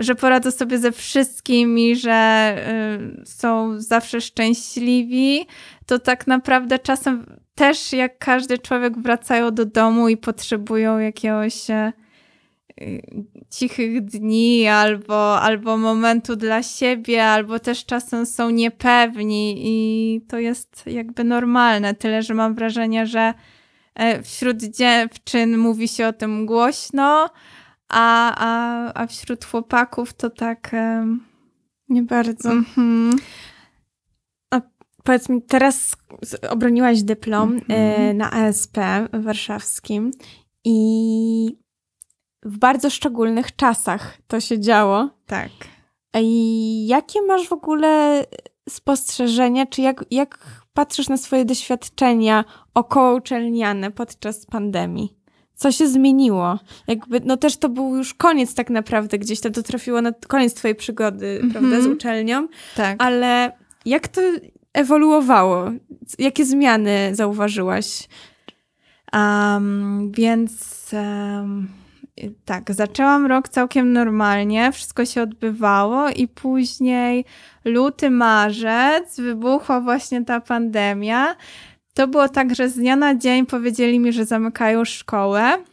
że 0.00 0.14
poradzą 0.14 0.50
sobie 0.50 0.78
ze 0.78 0.92
wszystkim 0.92 1.78
i 1.78 1.96
że 1.96 2.10
e, 2.12 2.98
są 3.24 3.80
zawsze 3.80 4.20
szczęśliwi, 4.20 5.46
to 5.86 5.98
tak 5.98 6.26
naprawdę 6.26 6.78
czasem 6.78 7.26
też 7.54 7.92
jak 7.92 8.18
każdy 8.18 8.58
człowiek 8.58 8.98
wracają 8.98 9.50
do 9.50 9.64
domu 9.64 10.08
i 10.08 10.16
potrzebują 10.16 10.98
jakiegoś 10.98 11.70
y, 11.70 11.92
cichych 13.50 14.04
dni 14.04 14.66
albo, 14.66 15.40
albo 15.40 15.76
momentu 15.76 16.36
dla 16.36 16.62
siebie, 16.62 17.24
albo 17.24 17.58
też 17.58 17.84
czasem 17.84 18.26
są 18.26 18.50
niepewni 18.50 19.54
i 19.58 20.20
to 20.28 20.38
jest 20.38 20.82
jakby 20.86 21.24
normalne. 21.24 21.94
Tyle, 21.94 22.22
że 22.22 22.34
mam 22.34 22.54
wrażenie, 22.54 23.06
że 23.06 23.34
e, 23.94 24.22
wśród 24.22 24.62
dziewczyn 24.62 25.58
mówi 25.58 25.88
się 25.88 26.06
o 26.06 26.12
tym 26.12 26.46
głośno, 26.46 27.30
a, 27.90 28.34
a, 28.36 28.92
a 29.02 29.06
wśród 29.06 29.44
chłopaków 29.44 30.12
to 30.12 30.30
tak. 30.30 30.74
em, 30.74 31.24
Nie 31.88 32.02
bardzo. 32.02 32.50
mhm. 32.50 33.12
Powiedz 35.04 35.28
mi, 35.28 35.42
teraz 35.42 35.96
obroniłaś 36.50 37.02
dyplom 37.02 37.52
Mhm. 37.52 38.00
e, 38.10 38.14
na 38.14 38.30
ASP 38.32 38.76
warszawskim 39.12 40.10
i 40.64 41.58
w 42.42 42.58
bardzo 42.58 42.90
szczególnych 42.90 43.56
czasach 43.56 44.18
to 44.26 44.40
się 44.40 44.60
działo. 44.60 45.08
Tak. 45.26 45.50
I 46.16 46.86
jakie 46.86 47.22
masz 47.22 47.48
w 47.48 47.52
ogóle 47.52 48.24
spostrzeżenia, 48.68 49.66
czy 49.66 49.82
jak, 49.82 50.04
jak 50.10 50.38
patrzysz 50.74 51.08
na 51.08 51.16
swoje 51.16 51.44
doświadczenia 51.44 52.44
okołouczelniane 52.74 53.90
podczas 53.90 54.46
pandemii? 54.46 55.16
Co 55.60 55.72
się 55.72 55.88
zmieniło? 55.88 56.58
Jakby, 56.86 57.20
no 57.24 57.36
też 57.36 57.56
to 57.56 57.68
był 57.68 57.96
już 57.96 58.14
koniec 58.14 58.54
tak 58.54 58.70
naprawdę, 58.70 59.18
gdzieś 59.18 59.40
tam 59.40 59.52
to 59.52 59.62
trafiło 59.62 60.02
na 60.02 60.12
koniec 60.12 60.54
twojej 60.54 60.74
przygody, 60.74 61.40
Mhm. 61.42 61.50
prawda, 61.52 61.80
z 61.80 61.86
uczelnią, 61.86 62.48
Tak. 62.76 63.02
ale 63.02 63.52
jak 63.86 64.08
to 64.08 64.20
ewoluowało? 64.72 65.70
Jakie 66.18 66.44
zmiany 66.44 67.10
zauważyłaś? 67.12 68.08
Um, 69.12 70.12
więc 70.12 70.90
um, 70.92 71.68
tak, 72.44 72.74
zaczęłam 72.74 73.26
rok 73.26 73.48
całkiem 73.48 73.92
normalnie, 73.92 74.72
wszystko 74.72 75.04
się 75.04 75.22
odbywało 75.22 76.08
i 76.08 76.28
później 76.28 77.24
luty, 77.64 78.10
marzec 78.10 79.20
wybuchła 79.20 79.80
właśnie 79.80 80.24
ta 80.24 80.40
pandemia. 80.40 81.36
To 81.94 82.08
było 82.08 82.28
tak, 82.28 82.54
że 82.54 82.68
z 82.68 82.74
dnia 82.74 82.96
na 82.96 83.14
dzień 83.14 83.46
powiedzieli 83.46 84.00
mi, 84.00 84.12
że 84.12 84.24
zamykają 84.24 84.84
szkołę, 84.84 85.64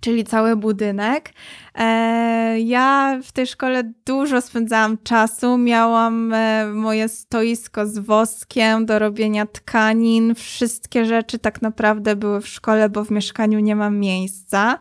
czyli 0.00 0.24
cały 0.24 0.56
budynek. 0.56 1.32
E, 1.74 2.60
ja 2.60 3.18
w 3.22 3.32
tej 3.32 3.46
szkole 3.46 3.92
dużo 4.06 4.40
spędzałam 4.40 4.98
czasu. 5.04 5.58
Miałam 5.58 6.32
e, 6.32 6.66
moje 6.66 7.08
stoisko 7.08 7.86
z 7.86 7.98
woskiem 7.98 8.86
do 8.86 8.98
robienia 8.98 9.46
tkanin. 9.46 10.34
Wszystkie 10.34 11.04
rzeczy 11.04 11.38
tak 11.38 11.62
naprawdę 11.62 12.16
były 12.16 12.40
w 12.40 12.48
szkole, 12.48 12.88
bo 12.88 13.04
w 13.04 13.10
mieszkaniu 13.10 13.60
nie 13.60 13.76
mam 13.76 13.98
miejsca. 13.98 14.78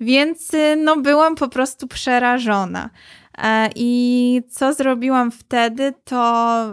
Więc 0.00 0.54
y, 0.54 0.76
no, 0.76 0.96
byłam 0.96 1.34
po 1.34 1.48
prostu 1.48 1.86
przerażona. 1.86 2.90
E, 3.42 3.70
I 3.76 4.42
co 4.50 4.74
zrobiłam 4.74 5.30
wtedy, 5.30 5.94
to 6.04 6.64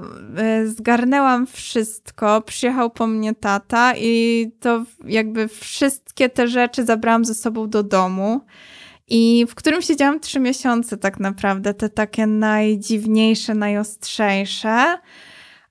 y, 0.64 0.72
zgarnęłam 0.72 1.48
wszystko. 1.48 2.42
Przyjechał 2.42 2.90
po 2.90 3.08
mnie 3.08 3.36
tata 3.36 3.94
i 3.98 4.52
to 4.60 4.86
jakby 5.06 5.48
wszystkie 5.48 6.30
te 6.30 6.48
rzeczy 6.48 6.86
zabrałam 6.86 7.26
ze 7.26 7.34
sobą 7.34 7.70
do 7.70 7.84
domu. 7.84 8.42
I 9.08 9.46
w 9.50 9.56
którym 9.56 9.82
siedziałam 9.82 10.20
trzy 10.20 10.40
miesiące, 10.40 10.98
tak 10.98 11.20
naprawdę, 11.20 11.74
te 11.74 11.90
takie 11.90 12.28
najdziwniejsze, 12.28 13.56
najostrzejsze. 13.56 14.98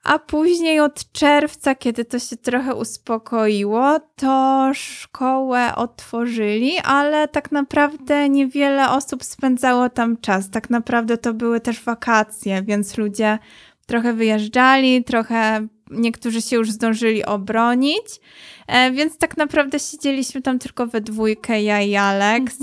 A 0.06 0.18
później 0.18 0.80
od 0.80 1.12
czerwca, 1.12 1.74
kiedy 1.74 2.04
to 2.04 2.18
się 2.18 2.36
trochę 2.36 2.74
uspokoiło, 2.74 4.00
to 4.16 4.70
szkołę 4.74 5.74
otworzyli, 5.74 6.78
ale 6.84 7.28
tak 7.28 7.52
naprawdę 7.52 8.28
niewiele 8.28 8.90
osób 8.90 9.24
spędzało 9.24 9.90
tam 9.90 10.16
czas. 10.16 10.50
Tak 10.50 10.70
naprawdę 10.70 11.18
to 11.18 11.34
były 11.34 11.60
też 11.60 11.82
wakacje, 11.82 12.62
więc 12.62 12.98
ludzie 12.98 13.38
trochę 13.86 14.12
wyjeżdżali, 14.12 15.04
trochę 15.04 15.66
niektórzy 15.90 16.42
się 16.42 16.56
już 16.56 16.70
zdążyli 16.70 17.24
obronić. 17.24 18.20
E, 18.66 18.90
więc 18.90 19.18
tak 19.18 19.36
naprawdę 19.36 19.78
siedzieliśmy 19.80 20.42
tam 20.42 20.58
tylko 20.58 20.86
we 20.86 21.00
dwójkę, 21.00 21.62
ja 21.62 21.82
i 21.82 21.96
Alex. 21.96 22.56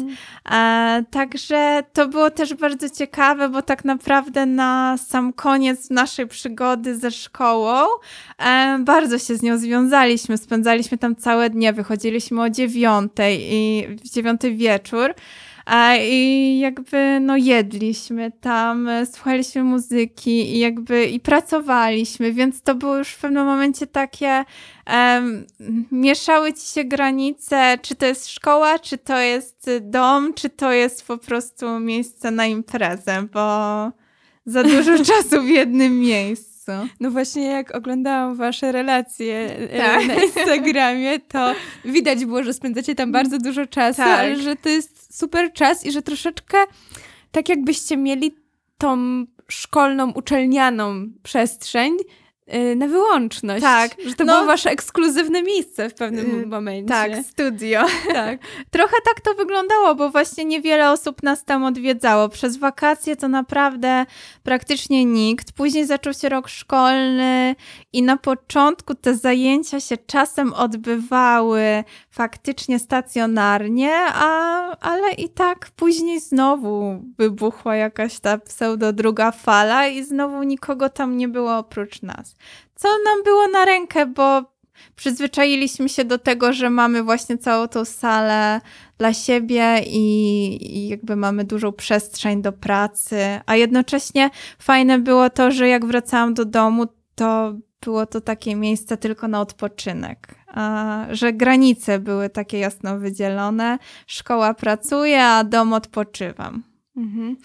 E, 0.52 1.04
także 1.12 1.84
to 1.94 2.08
było 2.08 2.32
też 2.32 2.54
bardzo 2.54 2.90
ciekawe, 2.90 3.50
bo 3.50 3.62
tak 3.62 3.86
naprawdę 3.86 4.46
na 4.46 4.98
sam 4.98 5.34
koniec 5.34 5.90
naszej 5.90 6.28
przygody 6.28 6.98
ze 6.98 7.12
szkołą 7.12 7.86
e, 8.38 8.78
bardzo 8.80 9.20
się 9.20 9.36
z 9.36 9.42
nią 9.42 9.58
związaliśmy. 9.58 10.38
Spędzaliśmy 10.38 10.98
tam 10.98 11.16
całe 11.16 11.50
dnie, 11.50 11.74
wychodziliśmy 11.74 12.42
o 12.42 12.50
dziewiątej 12.50 13.54
i 13.54 13.88
w 13.88 14.10
dziewiąty 14.10 14.52
wieczór. 14.52 15.14
A 15.66 15.96
I 15.96 16.60
jakby 16.60 17.20
no 17.22 17.38
jedliśmy 17.38 18.32
tam, 18.42 18.90
słuchaliśmy 19.12 19.64
muzyki 19.64 20.56
i 20.56 20.60
jakby 20.60 21.06
i 21.06 21.20
pracowaliśmy, 21.20 22.34
więc 22.34 22.62
to 22.62 22.76
było 22.76 22.98
już 22.98 23.10
w 23.10 23.22
pewnym 23.22 23.46
momencie 23.46 23.88
takie 23.88 24.46
em, 24.86 25.46
mieszały 25.92 26.54
ci 26.54 26.68
się 26.68 26.84
granice, 26.84 27.78
czy 27.82 27.96
to 27.96 28.06
jest 28.06 28.30
szkoła, 28.30 28.80
czy 28.80 28.98
to 28.98 29.18
jest 29.18 29.70
dom, 29.82 30.34
czy 30.34 30.50
to 30.50 30.72
jest 30.72 31.08
po 31.08 31.18
prostu 31.18 31.80
miejsce 31.80 32.32
na 32.32 32.46
imprezę, 32.46 33.28
bo 33.34 33.42
za 34.46 34.64
dużo 34.64 34.98
czasu 35.14 35.42
w 35.42 35.48
jednym 35.48 36.00
miejscu. 36.00 36.53
No 37.00 37.12
właśnie 37.12 37.44
jak 37.46 37.76
oglądałam 37.76 38.36
wasze 38.36 38.72
relacje 38.72 39.58
e, 39.58 39.78
Tak. 39.78 40.08
na 40.08 40.14
Instagramie, 40.24 41.20
to 41.20 41.54
widać 41.86 42.26
było, 42.26 42.44
że 42.44 42.54
spędzacie 42.54 42.96
tam 42.96 43.12
bardzo 43.12 43.38
dużo 43.38 43.68
czasu, 43.68 43.98
Tak. 43.98 44.20
ale 44.20 44.36
że 44.36 44.56
to 44.56 44.70
jest 44.70 45.18
super 45.20 45.54
czas 45.54 45.86
i 45.86 45.92
że 45.92 46.02
troszeczkę 46.02 46.58
tak 47.32 47.50
jakbyście 47.50 47.98
mieli 47.98 48.36
tą 48.78 48.98
szkolną, 49.48 50.12
uczelnianą 50.12 51.06
przestrzeń 51.24 51.98
na 52.76 52.88
wyłączność. 52.88 53.62
Tak. 53.62 53.92
Że 54.06 54.14
to 54.14 54.24
No. 54.24 54.34
było 54.34 54.46
wasze 54.46 54.70
ekskluzywne 54.72 55.44
miejsce 55.44 55.90
w 55.90 55.94
pewnym 55.94 56.40
Y, 56.44 56.48
momencie. 56.48 56.88
Tak, 56.94 57.12
studio. 57.26 57.82
tak. 58.14 58.40
Trochę 58.72 58.96
tak 59.06 59.22
to 59.22 59.34
wyglądało, 59.34 59.96
bo 59.96 60.10
właśnie 60.10 60.46
niewiele 60.46 60.92
osób 60.92 61.24
nas 61.24 61.44
tam 61.44 61.64
odwiedzało. 61.64 62.30
Przez 62.30 62.58
wakacje 62.58 63.16
to 63.16 63.28
naprawdę 63.28 64.06
praktycznie 64.44 65.06
nikt. 65.06 65.52
Później 65.52 65.86
zaczął 65.86 66.14
się 66.14 66.30
rok 66.30 66.48
szkolny 66.48 67.56
i 67.94 68.04
na 68.04 68.18
początku 68.18 68.96
te 68.96 69.16
zajęcia 69.16 69.80
się 69.80 69.98
czasem 69.98 70.54
odbywały 70.54 71.84
faktycznie 72.12 72.80
stacjonarnie, 72.80 73.96
a, 74.14 74.78
ale 74.78 75.12
i 75.12 75.30
tak 75.30 75.68
później 75.76 76.20
znowu 76.20 77.02
wybuchła 77.18 77.76
jakaś 77.76 78.20
ta 78.20 78.38
pseudo 78.38 78.94
druga 78.94 79.32
fala 79.32 79.88
i 79.88 80.04
znowu 80.04 80.44
nikogo 80.44 80.90
tam 80.90 81.18
nie 81.18 81.28
było 81.28 81.58
oprócz 81.58 82.02
nas. 82.02 82.36
Co 82.76 82.88
nam 82.88 83.24
było 83.24 83.48
na 83.48 83.66
rękę, 83.66 84.06
bo 84.06 84.54
przyzwyczailiśmy 84.96 85.90
się 85.90 86.06
do 86.06 86.18
tego, 86.18 86.54
że 86.54 86.70
mamy 86.70 87.04
właśnie 87.04 87.38
całą 87.38 87.68
tą 87.68 87.86
salę 87.86 88.62
dla 88.98 89.14
siebie 89.14 89.84
i, 89.88 90.78
i 90.78 90.88
jakby 90.88 91.16
mamy 91.16 91.44
dużą 91.44 91.72
przestrzeń 91.72 92.42
do 92.42 92.52
pracy, 92.52 93.18
a 93.46 93.56
jednocześnie 93.56 94.30
fajne 94.60 95.00
było 95.00 95.30
to, 95.30 95.52
że 95.52 95.68
jak 95.68 95.86
wracałam 95.86 96.34
do 96.34 96.46
domu, 96.46 96.86
to 97.16 97.54
było 97.82 98.06
to 98.06 98.22
takie 98.22 98.56
miejsce 98.56 98.98
tylko 98.98 99.28
na 99.28 99.42
odpoczynek. 99.42 100.36
A, 100.48 101.06
że 101.12 101.34
granice 101.34 102.00
były 102.00 102.30
takie 102.30 102.60
jasno 102.60 103.00
wydzielone. 103.00 103.80
Szkoła 104.08 104.54
pracuje, 104.54 105.24
a 105.24 105.44
dom 105.44 105.74
odpoczywam. 105.74 106.64
Mhm. 106.98 107.38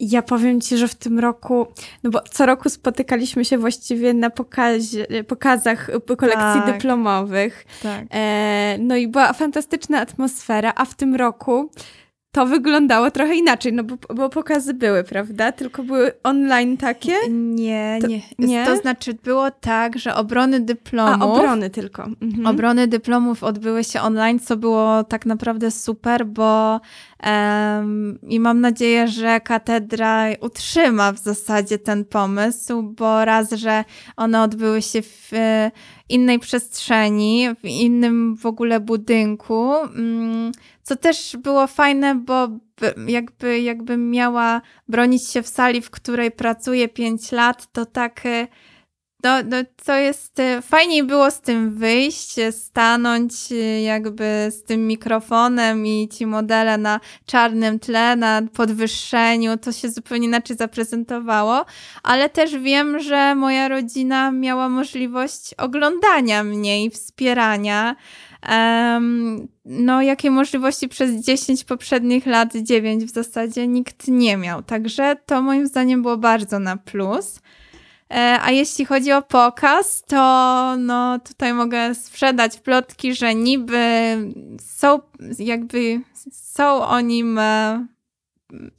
Ja 0.00 0.22
powiem 0.22 0.60
ci, 0.60 0.76
że 0.76 0.88
w 0.88 0.94
tym 0.94 1.18
roku, 1.18 1.66
no 2.02 2.10
bo 2.10 2.20
co 2.20 2.46
roku 2.46 2.68
spotykaliśmy 2.68 3.44
się 3.44 3.58
właściwie 3.58 4.14
na 4.14 4.30
pokazie, 4.30 5.06
pokazach 5.28 5.90
kolekcji 6.18 6.60
Tak. 6.60 6.74
dyplomowych. 6.74 7.66
Tak. 7.82 8.04
E, 8.10 8.76
no 8.80 8.96
i 8.96 9.08
była 9.08 9.32
fantastyczna 9.32 10.00
atmosfera, 10.00 10.72
a 10.76 10.84
w 10.84 10.94
tym 10.94 11.14
roku 11.14 11.70
to 12.32 12.46
wyglądało 12.46 13.10
trochę 13.10 13.34
inaczej, 13.34 13.72
no 13.72 13.84
bo, 13.84 14.14
bo 14.14 14.28
pokazy 14.28 14.74
były, 14.74 15.04
prawda? 15.04 15.52
Tylko 15.52 15.82
były 15.82 16.12
online 16.22 16.76
takie. 16.76 17.12
Nie, 17.30 17.98
To- 18.00 18.06
nie, 18.06 18.20
nie? 18.38 18.66
To 18.66 18.76
znaczy 18.76 19.14
było 19.24 19.50
tak, 19.50 19.98
że 19.98 20.14
obrony 20.14 20.56
A, 20.56 20.60
dyplomów... 20.60 21.22
obrony 21.22 21.70
tylko. 21.70 22.04
Mhm. 22.22 22.46
Obrony 22.46 22.86
dyplomów 22.86 23.44
odbyły 23.44 23.84
się 23.84 24.00
online, 24.00 24.38
co 24.38 24.56
było 24.56 25.04
tak 25.04 25.26
naprawdę 25.26 25.70
super, 25.70 26.26
bo 26.26 26.80
em, 27.20 28.18
i 28.22 28.40
mam 28.40 28.60
nadzieję, 28.60 29.08
że 29.08 29.40
katedra 29.40 30.24
utrzyma 30.40 31.12
w 31.12 31.18
zasadzie 31.18 31.78
ten 31.78 32.04
pomysł, 32.04 32.82
bo 32.82 33.24
raz, 33.24 33.52
że 33.52 33.84
one 34.16 34.42
odbyły 34.42 34.82
się 34.82 35.02
w 35.02 35.30
innej 36.08 36.38
przestrzeni, 36.38 37.48
w 37.62 37.64
innym 37.64 38.36
w 38.36 38.46
ogóle 38.46 38.80
budynku, 38.80 39.74
mm, 39.74 40.52
co 40.82 40.96
też 40.96 41.36
było 41.42 41.66
fajne, 41.66 42.14
bo 42.14 42.48
jakby, 43.06 43.60
jakbym 43.60 44.10
miała 44.10 44.60
bronić 44.88 45.28
się 45.28 45.42
w 45.42 45.48
sali, 45.48 45.80
w 45.80 45.90
której 45.90 46.30
pracuję 46.30 46.88
5 46.88 47.32
lat, 47.32 47.72
to 47.72 47.86
tak 47.86 48.26
e, 48.26 48.46
no, 49.24 49.42
no 49.42 49.56
to 49.84 49.96
jest, 49.96 50.40
e, 50.40 50.62
fajniej 50.62 51.04
było 51.04 51.30
z 51.30 51.40
tym 51.40 51.74
wyjść, 51.74 52.38
e, 52.38 52.52
stanąć 52.52 53.32
e, 53.52 53.82
jakby 53.82 54.46
z 54.50 54.62
tym 54.62 54.86
mikrofonem 54.86 55.86
i 55.86 56.08
ci 56.08 56.26
modele 56.26 56.78
na 56.78 57.00
czarnym 57.26 57.78
tle, 57.78 58.16
na 58.16 58.42
podwyższeniu, 58.52 59.56
to 59.56 59.72
się 59.72 59.90
zupełnie 59.90 60.26
inaczej 60.26 60.56
zaprezentowało, 60.56 61.64
ale 62.02 62.30
też 62.30 62.58
wiem, 62.58 63.00
że 63.00 63.34
moja 63.34 63.68
rodzina 63.68 64.30
miała 64.30 64.68
możliwość 64.68 65.54
oglądania 65.54 66.44
mnie 66.44 66.84
i 66.84 66.90
wspierania. 66.90 67.96
Em, 68.42 69.48
no, 69.64 70.02
jakie 70.02 70.30
możliwości 70.30 70.88
przez 70.88 71.24
10 71.24 71.64
poprzednich 71.64 72.26
lat, 72.26 72.56
9 72.56 73.04
w 73.04 73.10
zasadzie 73.10 73.66
nikt 73.66 74.08
nie 74.08 74.36
miał. 74.36 74.62
Także 74.62 75.16
to 75.26 75.42
moim 75.42 75.66
zdaniem 75.66 76.02
było 76.02 76.16
bardzo 76.16 76.58
na 76.58 76.76
plus. 76.76 77.40
E, 78.14 78.38
A 78.42 78.50
jeśli 78.50 78.84
chodzi 78.84 79.12
o 79.12 79.22
pokaz, 79.22 80.02
to 80.02 80.16
no, 80.78 81.18
tutaj 81.18 81.54
mogę 81.54 81.94
sprzedać 81.94 82.56
plotki, 82.60 83.14
że 83.14 83.34
niby 83.34 84.16
są 84.60 84.98
jakby 85.38 86.00
są 86.32 86.86
o 86.86 87.00
nim. 87.00 87.38
e, 87.38 87.86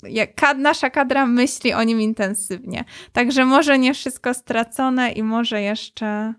Jak 0.04 0.30
nasza 0.58 0.90
kadra 0.90 1.26
myśli 1.26 1.74
o 1.74 1.84
nim 1.84 2.02
intensywnie. 2.02 2.84
Także 3.14 3.46
może 3.46 3.80
nie 3.80 3.94
wszystko 3.94 4.34
stracone 4.34 5.12
i 5.12 5.24
może 5.24 5.62
jeszcze 5.62 6.34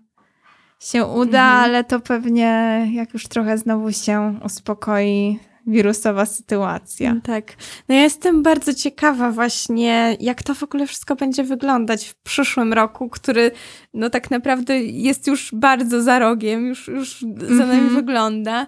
się 0.79 1.05
uda, 1.05 1.41
Mhm. 1.43 1.63
ale 1.63 1.83
to 1.83 1.99
pewnie 1.99 2.87
jak 2.93 3.13
już 3.13 3.27
trochę 3.27 3.57
znowu 3.57 3.91
się 3.91 4.39
uspokoi 4.45 5.39
wirusowa 5.67 6.25
sytuacja. 6.25 7.15
Tak. 7.23 7.53
No 7.89 7.95
ja 7.95 8.01
jestem 8.01 8.43
bardzo 8.43 8.73
ciekawa 8.73 9.31
właśnie, 9.31 10.17
jak 10.19 10.43
to 10.43 10.55
w 10.55 10.63
ogóle 10.63 10.87
wszystko 10.87 11.15
będzie 11.15 11.43
wyglądać 11.43 12.07
w 12.07 12.15
przyszłym 12.15 12.73
roku, 12.73 13.09
który 13.09 13.51
no 13.93 14.09
tak 14.09 14.31
naprawdę 14.31 14.83
jest 14.83 15.27
już 15.27 15.51
bardzo 15.53 16.01
za 16.01 16.19
rogiem, 16.19 16.67
już, 16.67 16.87
już 16.87 17.21
za 17.39 17.65
nami 17.65 17.81
Mhm. 17.81 17.95
wygląda. 17.95 18.67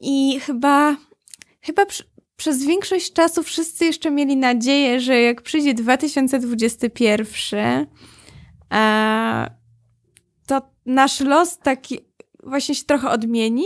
I 0.00 0.40
chyba, 0.40 0.96
chyba 1.60 1.86
przy, 1.86 2.04
przez 2.36 2.64
większość 2.64 3.12
czasu 3.12 3.42
wszyscy 3.42 3.84
jeszcze 3.84 4.10
mieli 4.10 4.36
nadzieję, 4.36 5.00
że 5.00 5.20
jak 5.20 5.42
przyjdzie 5.42 5.74
2021, 5.74 7.86
e, 8.72 9.50
to 10.46 10.62
nasz 10.86 11.20
los 11.20 11.58
taki 11.58 11.98
właśnie 12.42 12.74
się 12.74 12.84
trochę 12.84 13.10
odmieni. 13.10 13.64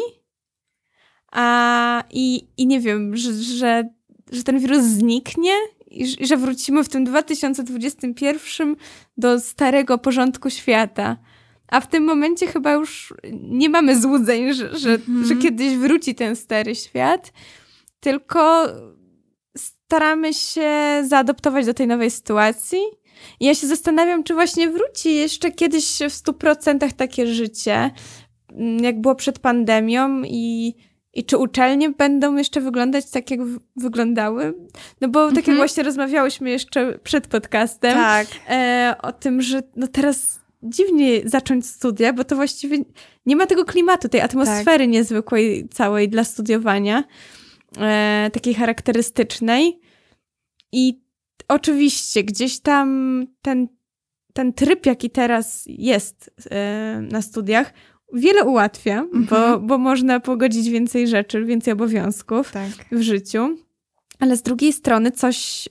A, 1.37 2.05
i, 2.11 2.49
I 2.57 2.67
nie 2.67 2.81
wiem, 2.81 3.17
że, 3.17 3.33
że, 3.33 3.89
że 4.33 4.43
ten 4.43 4.59
wirus 4.59 4.83
zniknie 4.83 5.53
i, 5.91 6.07
że- 6.07 6.17
i 6.17 6.27
że 6.27 6.37
wrócimy 6.37 6.85
w 6.85 6.89
tym 6.89 7.05
2021 7.05 8.77
do 9.17 9.41
starego 9.41 9.99
porządku 9.99 10.51
świata. 10.51 11.17
A 11.69 11.81
w 11.81 11.89
tym 11.89 12.05
momencie 12.05 12.47
chyba 12.47 12.73
już 12.73 13.15
nie 13.33 13.69
mamy 13.69 14.01
złudzeń, 14.01 14.53
że, 14.55 14.79
że, 14.79 14.91
Mhm. 14.95 15.25
że 15.25 15.37
kiedyś 15.37 15.77
wróci 15.77 16.15
ten 16.15 16.37
stary 16.37 16.75
świat, 16.75 17.33
tylko 18.01 18.67
staramy 19.57 20.35
się 20.35 20.71
zaadoptować 21.09 21.67
do 21.67 21.75
tej 21.75 21.87
nowej 21.87 22.11
sytuacji. 22.11 22.79
I 23.41 23.45
ja 23.47 23.55
się 23.55 23.67
zastanawiam, 23.67 24.25
czy 24.25 24.35
właśnie 24.35 24.71
wróci 24.71 25.15
jeszcze 25.15 25.51
kiedyś 25.53 25.85
w 25.99 26.13
100% 26.13 26.93
takie 26.93 27.27
życie, 27.27 27.91
mm, 28.53 28.85
jak 28.85 29.01
było 29.01 29.15
przed 29.15 29.39
pandemią 29.39 30.23
i, 30.25 30.75
i 31.17 31.25
czy 31.25 31.39
uczelnie 31.39 31.91
będą 31.91 32.37
jeszcze 32.37 32.61
wyglądać 32.61 33.11
tak, 33.11 33.31
jak 33.31 33.41
wyglądały? 33.77 34.55
No 35.01 35.09
bo 35.09 35.27
tak 35.27 35.37
jak 35.37 35.49
Mhm. 35.49 35.57
właśnie 35.57 35.83
rozmawiałyśmy 35.83 36.51
jeszcze 36.51 36.99
przed 36.99 37.27
podcastem, 37.27 37.95
Tak. 37.95 38.27
e, 38.49 38.95
o 39.03 39.13
tym, 39.13 39.43
że 39.43 39.63
no 39.77 39.87
teraz 39.87 40.41
dziwnie 40.63 41.21
zacząć 41.25 41.67
studia, 41.67 42.13
bo 42.13 42.25
to 42.25 42.37
właściwie 42.37 42.79
nie 43.27 43.37
ma 43.37 43.47
tego 43.47 43.65
klimatu, 43.65 44.09
tej 44.09 44.21
atmosfery 44.21 44.87
niezwykłej 44.87 45.69
całej 45.69 46.09
dla 46.09 46.25
studiowania, 46.25 47.05
e, 47.79 48.31
takiej 48.33 48.55
charakterystycznej. 48.55 49.81
I 50.73 51.01
oczywiście 51.49 52.25
gdzieś 52.25 52.61
tam 52.61 53.27
ten, 53.43 53.69
ten 54.33 54.53
tryb, 54.53 54.87
jaki 54.87 55.11
teraz 55.11 55.65
jest 55.67 56.31
e, 56.51 57.01
na 57.11 57.23
studiach, 57.23 57.73
wiele 58.13 58.45
ułatwia, 58.45 59.05
bo, 59.13 59.19
Mhm. 59.19 59.67
bo 59.67 59.79
można 59.79 60.21
pogodzić 60.21 60.69
więcej 60.69 61.09
rzeczy, 61.09 61.45
więcej 61.45 61.73
obowiązków 61.73 62.53
Tak. 62.53 62.71
w 62.93 63.01
życiu, 63.01 63.57
ale 64.21 64.37
z 64.37 64.43
drugiej 64.43 64.73
strony 64.73 65.11
coś 65.11 65.69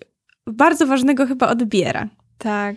bardzo 0.47 0.87
ważnego 0.87 1.25
chyba 1.27 1.47
odbiera. 1.49 2.07
Tak. 2.37 2.75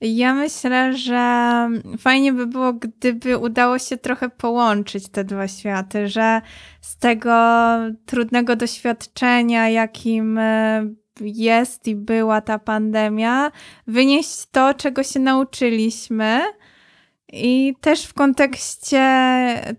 Ja 0.00 0.34
myślę, 0.34 0.96
że 0.96 1.68
fajnie 1.98 2.32
by 2.32 2.46
było, 2.46 2.72
gdyby 2.72 3.38
udało 3.38 3.78
się 3.78 3.96
trochę 3.96 4.28
połączyć 4.28 5.08
te 5.08 5.24
dwa 5.24 5.48
światy, 5.48 6.08
że 6.08 6.40
z 6.80 6.96
tego 6.96 7.34
trudnego 8.06 8.56
doświadczenia, 8.56 9.68
jakim 9.68 10.38
e, 10.38 10.82
jest 11.20 11.88
i 11.88 11.96
była 11.96 12.40
ta 12.40 12.58
pandemia, 12.58 13.50
wynieść 13.86 14.46
to, 14.50 14.74
czego 14.74 15.02
się 15.02 15.20
nauczyliśmy. 15.20 16.40
I 17.32 17.74
też 17.80 18.06
w 18.06 18.14
kontekście 18.14 19.00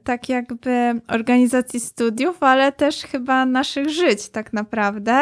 tak 0.04 0.30
jakby 0.30 1.02
organizacji 1.08 1.80
studiów, 1.80 2.44
ale 2.44 2.72
też 2.72 3.02
chyba 3.02 3.46
naszych 3.46 3.90
żyć 3.90 4.30
tak 4.30 4.54
naprawdę. 4.54 5.22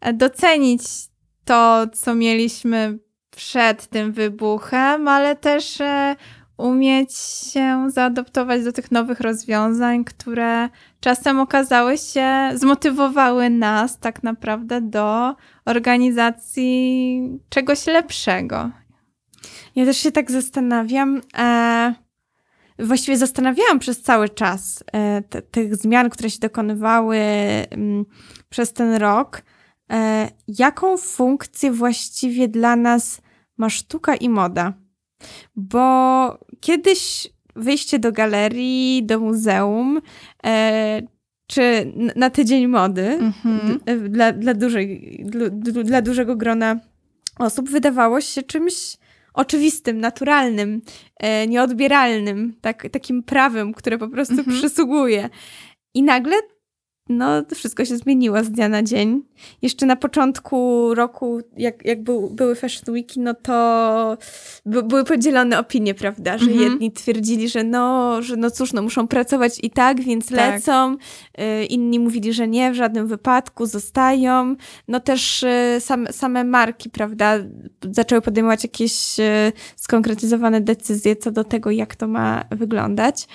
E, 0.00 0.12
Docenić 0.12 0.82
to, 1.44 1.86
co 1.92 2.14
mieliśmy 2.14 2.98
przed 3.30 3.86
tym 3.86 4.12
wybuchem, 4.12 5.08
ale 5.08 5.36
też 5.36 5.80
e, 5.80 6.16
umieć 6.56 7.16
się 7.16 7.90
zaadoptować 7.90 8.64
do 8.64 8.72
tych 8.72 8.90
nowych 8.90 9.20
rozwiązań, 9.20 10.04
które 10.04 10.68
czasem 11.00 11.40
okazały 11.40 11.98
się, 11.98 12.50
zmotywowały 12.54 13.50
nas 13.50 13.98
tak 13.98 14.22
naprawdę 14.22 14.80
do 14.80 15.34
organizacji 15.64 17.22
czegoś 17.48 17.86
lepszego. 17.86 18.70
Ja 19.76 19.84
też 19.84 19.96
się 19.96 20.12
tak 20.12 20.30
zastanawiam. 20.30 21.20
E, 21.38 21.94
właściwie 22.78 23.16
zastanawiałam 23.18 23.78
przez 23.78 24.02
cały 24.02 24.28
czas 24.28 24.84
e, 24.92 25.22
te, 25.22 25.42
tych 25.42 25.76
zmian, 25.76 26.10
które 26.10 26.30
się 26.30 26.38
dokonywały 26.38 27.16
mm, 27.70 28.04
przez 28.48 28.72
ten 28.72 28.94
rok. 28.94 29.42
E, 29.92 30.28
jaką 30.48 30.96
funkcję 30.96 31.70
właściwie 31.72 32.48
dla 32.48 32.76
nas 32.76 33.20
ma 33.56 33.70
sztuka 33.70 34.14
i 34.16 34.28
moda? 34.28 34.72
Bo 35.56 36.38
kiedyś 36.60 37.28
wyjście 37.56 37.98
do 37.98 38.12
galerii, 38.12 39.02
do 39.06 39.20
muzeum, 39.20 40.00
e, 40.46 41.02
czy 41.46 41.92
na 42.16 42.30
tydzień 42.30 42.66
mody 42.66 43.06
Mhm. 43.20 43.80
d- 43.86 44.08
dla, 44.08 44.32
dla, 44.32 44.54
dużej, 44.54 45.20
dla, 45.24 45.48
dla 45.84 46.02
dużego 46.02 46.36
grona 46.36 46.80
osób 47.38 47.70
wydawało 47.70 48.20
się 48.20 48.42
czymś 48.42 48.96
oczywistym, 49.34 49.98
naturalnym, 49.98 50.82
e, 51.16 51.46
nieodbieralnym, 51.46 52.56
tak, 52.60 52.86
takim 52.92 53.22
prawem, 53.22 53.72
które 53.74 53.98
po 53.98 54.08
prostu 54.08 54.34
Mhm. 54.38 54.56
przysługuje. 54.58 55.30
I 55.94 56.02
nagle 56.02 56.36
no, 57.12 57.42
wszystko 57.54 57.84
się 57.84 57.96
zmieniło 57.96 58.44
z 58.44 58.50
dnia 58.50 58.68
na 58.68 58.82
dzień. 58.82 59.22
Jeszcze 59.62 59.86
na 59.86 59.96
początku 59.96 60.88
roku, 60.94 61.40
jak, 61.56 61.84
jak 61.84 62.02
był, 62.02 62.30
były 62.30 62.54
Fashion 62.54 62.94
Weeki, 62.94 63.20
no 63.20 63.34
to 63.34 64.16
by, 64.66 64.82
były 64.82 65.04
podzielone 65.04 65.58
opinie, 65.58 65.94
prawda? 65.94 66.38
Że 66.38 66.50
Mhm. 66.50 66.70
jedni 66.70 66.92
twierdzili, 66.92 67.48
że 67.48 67.64
no, 67.64 68.16
że 68.22 68.36
no 68.36 68.50
cóż, 68.50 68.72
no 68.72 68.82
muszą 68.82 69.08
pracować 69.08 69.52
i 69.62 69.70
tak, 69.70 70.00
więc 70.00 70.26
Tak. 70.26 70.36
lecą. 70.36 70.96
Y, 71.40 71.64
Inni 71.64 71.98
mówili, 71.98 72.32
że 72.32 72.48
nie, 72.48 72.72
w 72.72 72.74
żadnym 72.74 73.06
wypadku, 73.06 73.66
zostają. 73.66 74.56
No 74.88 75.00
też 75.00 75.42
y, 75.42 75.76
same, 75.80 76.12
same 76.12 76.44
marki, 76.44 76.90
prawda, 76.90 77.38
zaczęły 77.90 78.20
podejmować 78.22 78.62
jakieś 78.62 79.18
y, 79.20 79.52
skonkretyzowane 79.76 80.60
decyzje 80.60 81.16
co 81.16 81.30
do 81.30 81.44
tego, 81.44 81.70
jak 81.70 81.96
to 81.96 82.08
ma 82.08 82.44
wyglądać. 82.50 83.28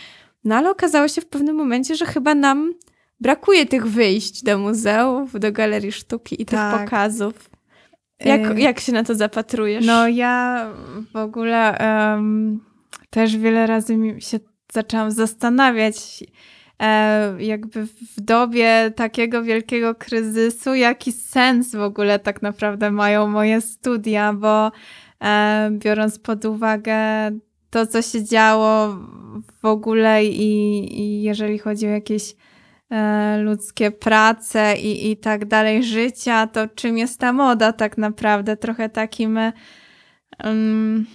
No 0.44 0.56
ale 0.56 0.70
okazało 0.72 1.08
się 1.08 1.22
w 1.22 1.26
pewnym 1.26 1.56
momencie, 1.56 1.96
że 1.96 2.06
chyba 2.06 2.36
nam 2.36 2.74
brakuje 3.20 3.66
tych 3.66 3.88
wyjść 3.88 4.44
do 4.44 4.58
muzeów, 4.58 5.40
do 5.40 5.52
galerii 5.52 5.92
sztuki 5.92 6.42
i 6.42 6.46
tych 6.46 6.60
Tak. 6.60 6.84
pokazów. 6.84 7.50
Jak, 8.20 8.52
Y, 8.52 8.62
jak 8.62 8.80
się 8.80 8.92
na 8.92 9.04
to 9.04 9.16
zapatrujesz? 9.16 9.86
No 9.86 10.08
ja 10.08 10.68
w 11.14 11.16
ogóle 11.16 11.78
em, 11.78 12.60
też 13.10 13.38
wiele 13.38 13.68
razy 13.68 13.98
się 14.20 14.40
zaczęłam 14.74 15.12
zastanawiać, 15.12 16.24
e, 16.82 17.44
jakby 17.44 17.86
w 17.86 18.22
dobie 18.22 18.92
takiego 18.96 19.44
wielkiego 19.44 19.96
kryzysu, 19.96 20.74
jaki 20.74 21.12
sens 21.12 21.76
w 21.76 21.82
ogóle 21.82 22.20
tak 22.20 22.42
naprawdę 22.42 22.92
mają 22.92 23.28
moje 23.28 23.62
studia, 23.62 24.34
bo 24.34 24.72
e, 25.24 25.70
biorąc 25.72 26.20
pod 26.20 26.46
uwagę 26.46 26.96
to, 27.70 27.88
co 27.88 28.02
się 28.02 28.24
działo 28.24 28.98
w 29.62 29.66
ogóle 29.66 30.26
i, 30.26 30.50
i 31.02 31.24
jeżeli 31.24 31.58
chodzi 31.60 31.88
o 31.88 31.90
jakieś 31.90 32.36
ludzkie 33.44 33.92
prace 33.92 34.76
i, 34.78 35.12
i 35.12 35.18
tak 35.18 35.46
dalej, 35.46 35.84
życia, 35.84 36.48
to 36.48 36.68
czym 36.68 36.98
jest 36.98 37.20
ta 37.20 37.34
moda 37.34 37.74
tak 37.74 37.98
naprawdę? 37.98 38.58
Trochę 38.58 38.90
takim 38.90 39.40
um, 40.44 41.06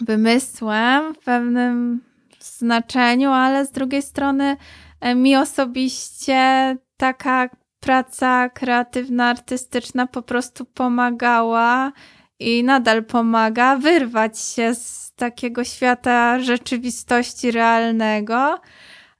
wymysłem 0.00 1.14
w 1.14 1.18
pewnym 1.18 2.00
znaczeniu, 2.40 3.30
ale 3.30 3.66
z 3.66 3.70
drugiej 3.70 4.02
strony 4.02 4.56
e, 5.00 5.14
mi 5.14 5.36
osobiście 5.36 6.76
taka 6.96 7.48
praca 7.80 8.48
kreatywna, 8.48 9.28
artystyczna 9.28 10.06
po 10.06 10.22
prostu 10.22 10.64
pomagała 10.64 11.92
i 12.38 12.64
nadal 12.64 13.04
pomaga 13.04 13.76
wyrwać 13.76 14.40
się 14.40 14.74
z 14.74 15.12
takiego 15.16 15.64
świata 15.64 16.40
rzeczywistości 16.40 17.50
realnego. 17.50 18.60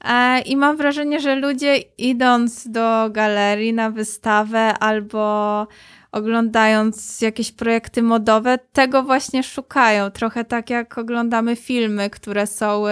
E, 0.05 0.41
I 0.41 0.57
mam 0.57 0.77
wrażenie, 0.77 1.21
że 1.21 1.37
ludzie 1.37 1.77
idąc 1.99 2.69
do 2.69 3.11
galerii 3.11 3.73
na 3.73 3.91
wystawę 3.91 4.79
albo 4.79 5.67
oglądając 6.13 7.21
jakieś 7.21 7.53
projekty 7.53 8.03
modowe, 8.03 8.59
tego 8.73 9.03
właśnie 9.03 9.43
szukają. 9.43 10.11
Trochę 10.11 10.45
tak 10.45 10.71
jak 10.71 10.99
oglądamy 10.99 11.57
filmy, 11.57 12.11
które 12.11 12.47
są 12.47 12.85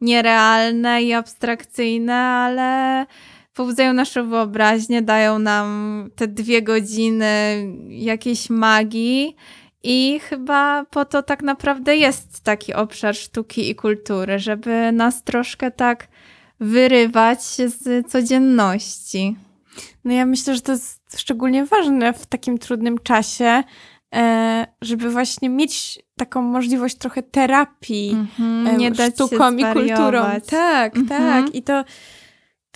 nierealne 0.00 1.02
i 1.02 1.12
abstrakcyjne, 1.12 2.14
ale 2.14 3.06
pobudzają 3.54 3.92
naszą 3.92 4.28
wyobraźnię, 4.28 5.02
dają 5.02 5.38
nam 5.38 6.10
te 6.16 6.28
dwie 6.28 6.62
godziny 6.62 7.64
jakiejś 7.88 8.50
magii. 8.50 9.36
I 9.82 10.20
chyba 10.22 10.84
po 10.90 11.04
to 11.04 11.22
tak 11.22 11.42
naprawdę 11.42 11.96
jest 11.96 12.44
taki 12.44 12.74
obszar 12.74 13.16
sztuki 13.16 13.70
i 13.70 13.74
kultury, 13.74 14.38
żeby 14.38 14.92
nas 14.92 15.22
troszkę 15.22 15.70
tak 15.70 16.08
wyrywać 16.60 17.42
z 17.42 18.06
codzienności. 18.10 19.36
No 20.04 20.12
ja 20.12 20.26
myślę, 20.26 20.54
że 20.54 20.60
to 20.60 20.72
jest 20.72 21.00
szczególnie 21.20 21.64
ważne 21.64 22.12
w 22.12 22.26
takim 22.26 22.58
trudnym 22.58 22.98
czasie, 22.98 23.62
e, 24.14 24.66
żeby 24.82 25.10
właśnie 25.10 25.48
mieć 25.48 25.98
taką 26.16 26.42
możliwość 26.42 26.96
trochę 26.98 27.22
terapii 27.22 28.10
Mhm, 28.10 28.78
nie 28.78 28.90
dać 28.90 29.14
sztuką 29.14 29.56
i 29.56 29.64
kulturą. 29.72 30.24
Tak, 30.50 30.96
Mhm. 30.96 31.08
tak. 31.44 31.54
I 31.54 31.62
to, 31.62 31.84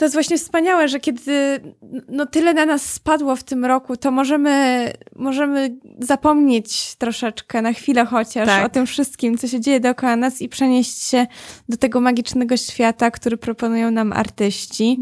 to 0.02 0.06
jest 0.06 0.14
właśnie 0.14 0.38
wspaniałe, 0.38 0.88
że 0.88 1.00
kiedy 1.00 1.60
no, 2.08 2.26
tyle 2.26 2.54
na 2.54 2.66
nas 2.66 2.92
spadło 2.92 3.36
w 3.36 3.44
tym 3.44 3.64
roku, 3.64 3.96
to 3.96 4.10
możemy, 4.10 4.92
możemy 5.16 5.76
zapomnieć 5.98 6.94
troszeczkę, 6.94 7.62
na 7.62 7.72
chwilę 7.72 8.04
chociaż, 8.06 8.46
Tak. 8.48 8.66
o 8.66 8.68
tym 8.68 8.86
wszystkim, 8.86 9.38
co 9.38 9.48
się 9.48 9.60
dzieje 9.60 9.80
dookoła 9.80 10.16
nas 10.16 10.42
i 10.42 10.48
przenieść 10.48 11.02
się 11.02 11.26
do 11.68 11.76
tego 11.76 12.00
magicznego 12.00 12.56
świata, 12.56 13.10
który 13.10 13.36
proponują 13.36 13.90
nam 13.90 14.12
artyści. 14.12 14.98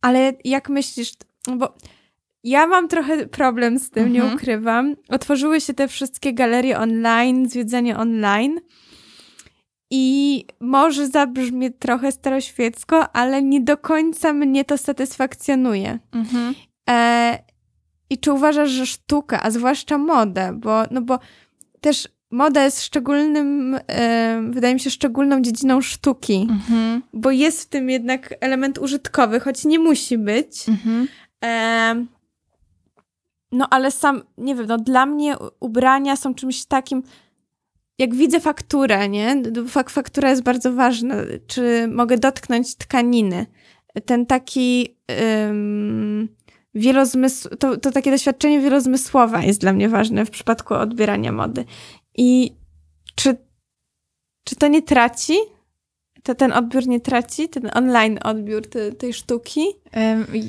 Ale 0.00 0.32
jak 0.44 0.68
myślisz, 0.68 1.12
bo 1.56 1.74
ja 2.44 2.66
mam 2.66 2.88
trochę 2.88 3.26
problem 3.26 3.78
z 3.78 3.90
tym, 3.90 4.12
nie 4.12 4.20
Mhm. 4.20 4.36
ukrywam. 4.36 4.96
Otworzyły 5.08 5.60
się 5.60 5.74
te 5.74 5.88
wszystkie 5.88 6.32
galerie 6.34 6.78
online, 6.78 7.48
zwiedzanie 7.48 7.96
online. 7.98 8.60
I 9.90 10.44
może 10.60 11.06
zabrzmie 11.08 11.70
trochę 11.70 12.12
staroświecko, 12.12 13.16
ale 13.16 13.42
nie 13.42 13.60
do 13.60 13.76
końca 13.76 14.32
mnie 14.32 14.64
to 14.64 14.78
satysfakcjonuje. 14.78 15.98
Mhm. 16.12 16.54
E, 16.90 17.38
I 18.10 18.18
czy 18.18 18.32
uważasz, 18.32 18.70
że 18.70 18.86
sztuka, 18.86 19.42
a 19.42 19.50
zwłaszcza 19.50 19.98
modę, 19.98 20.52
bo, 20.54 20.82
no 20.90 21.02
bo 21.02 21.18
też 21.80 22.08
moda 22.30 22.64
jest 22.64 22.82
szczególnym, 22.82 23.78
e, 23.86 24.42
wydaje 24.50 24.74
mi 24.74 24.80
się, 24.80 24.90
szczególną 24.90 25.40
dziedziną 25.40 25.80
sztuki, 25.80 26.46
Mhm. 26.50 27.02
bo 27.12 27.30
jest 27.30 27.62
w 27.62 27.68
tym 27.68 27.90
jednak 27.90 28.34
element 28.40 28.78
użytkowy, 28.78 29.40
choć 29.40 29.64
nie 29.64 29.78
musi 29.78 30.18
być. 30.18 30.68
Mhm. 30.68 31.08
Em, 31.40 32.08
no 33.52 33.66
ale 33.70 33.90
sam, 33.90 34.22
nie 34.38 34.54
wiem, 34.54 34.66
no 34.66 34.78
dla 34.78 35.06
mnie 35.06 35.36
ubrania 35.60 36.16
są 36.16 36.34
czymś 36.34 36.64
takim, 36.64 37.02
jak 38.00 38.14
widzę 38.14 38.40
fakturę, 38.40 39.08
nie? 39.08 39.42
Faktura 39.88 40.30
jest 40.30 40.42
bardzo 40.42 40.72
ważna. 40.72 41.14
Czy 41.46 41.88
mogę 41.88 42.18
dotknąć 42.18 42.76
tkaniny? 42.76 43.46
Ten 44.04 44.26
taki 44.26 44.96
um, 45.46 46.28
wielozmysł, 46.74 47.48
to, 47.48 47.76
to 47.76 47.90
takie 47.92 48.10
doświadczenie 48.10 48.60
wielozmysłowe 48.60 49.44
jest 49.44 49.60
dla 49.60 49.72
mnie 49.72 49.88
ważne 49.88 50.26
w 50.26 50.30
przypadku 50.30 50.74
odbierania 50.74 51.32
mody. 51.32 51.64
I 52.16 52.56
czy, 53.14 53.36
czy 54.44 54.56
to 54.56 54.68
nie 54.68 54.82
traci? 54.82 55.34
To 56.22 56.34
ten 56.34 56.52
odbiór 56.52 56.86
nie 56.86 57.00
traci? 57.00 57.48
Ten 57.48 57.70
online 57.74 58.18
odbiór 58.24 58.66
te, 58.66 58.92
tej 58.92 59.12
sztuki? 59.12 59.66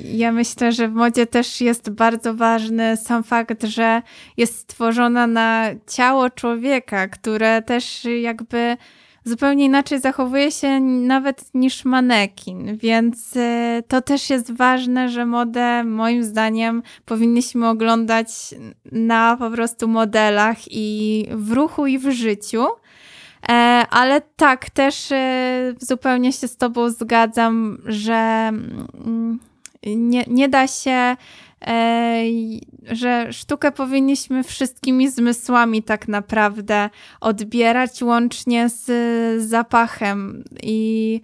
Ja 0.03 0.31
myślę, 0.31 0.71
że 0.71 0.87
w 0.87 0.93
modzie 0.93 1.25
też 1.25 1.61
jest 1.61 1.89
bardzo 1.89 2.33
ważny 2.33 2.97
sam 2.97 3.23
fakt, 3.23 3.63
że 3.63 4.01
jest 4.37 4.57
stworzona 4.57 5.27
na 5.27 5.69
ciało 5.87 6.29
człowieka, 6.29 7.07
które 7.07 7.61
też 7.61 8.07
jakby 8.21 8.77
zupełnie 9.23 9.65
inaczej 9.65 9.99
zachowuje 9.99 10.51
się 10.51 10.79
nawet 10.79 11.53
niż 11.53 11.85
manekin, 11.85 12.77
więc 12.77 13.37
e, 13.37 13.83
to 13.87 14.01
też 14.01 14.29
jest 14.29 14.51
ważne, 14.51 15.09
że 15.09 15.25
modę 15.25 15.83
moim 15.83 16.23
zdaniem 16.23 16.83
powinniśmy 17.05 17.69
oglądać 17.69 18.27
na 18.91 19.37
po 19.37 19.51
prostu 19.51 19.87
modelach 19.87 20.57
i 20.67 21.27
w 21.31 21.51
ruchu 21.51 21.87
i 21.87 21.99
w 21.99 22.11
życiu. 22.11 22.65
E, 23.49 23.53
ale 23.89 24.21
tak, 24.21 24.69
też 24.69 25.11
e, 25.11 25.73
zupełnie 25.79 26.33
się 26.33 26.47
z 26.47 26.57
Tobą 26.57 26.89
zgadzam, 26.89 27.77
że 27.85 28.51
mm, 29.05 29.39
nie, 29.85 30.23
nie 30.27 30.49
da 30.49 30.67
się, 30.67 31.15
e, 31.67 32.23
że 32.91 33.33
sztukę 33.33 33.71
powinniśmy 33.71 34.43
wszystkimi 34.43 35.09
zmysłami 35.09 35.83
tak 35.83 36.07
naprawdę 36.07 36.89
odbierać, 37.21 38.01
łącznie 38.03 38.69
z 38.69 38.91
zapachem. 39.43 40.43
I 40.63 41.21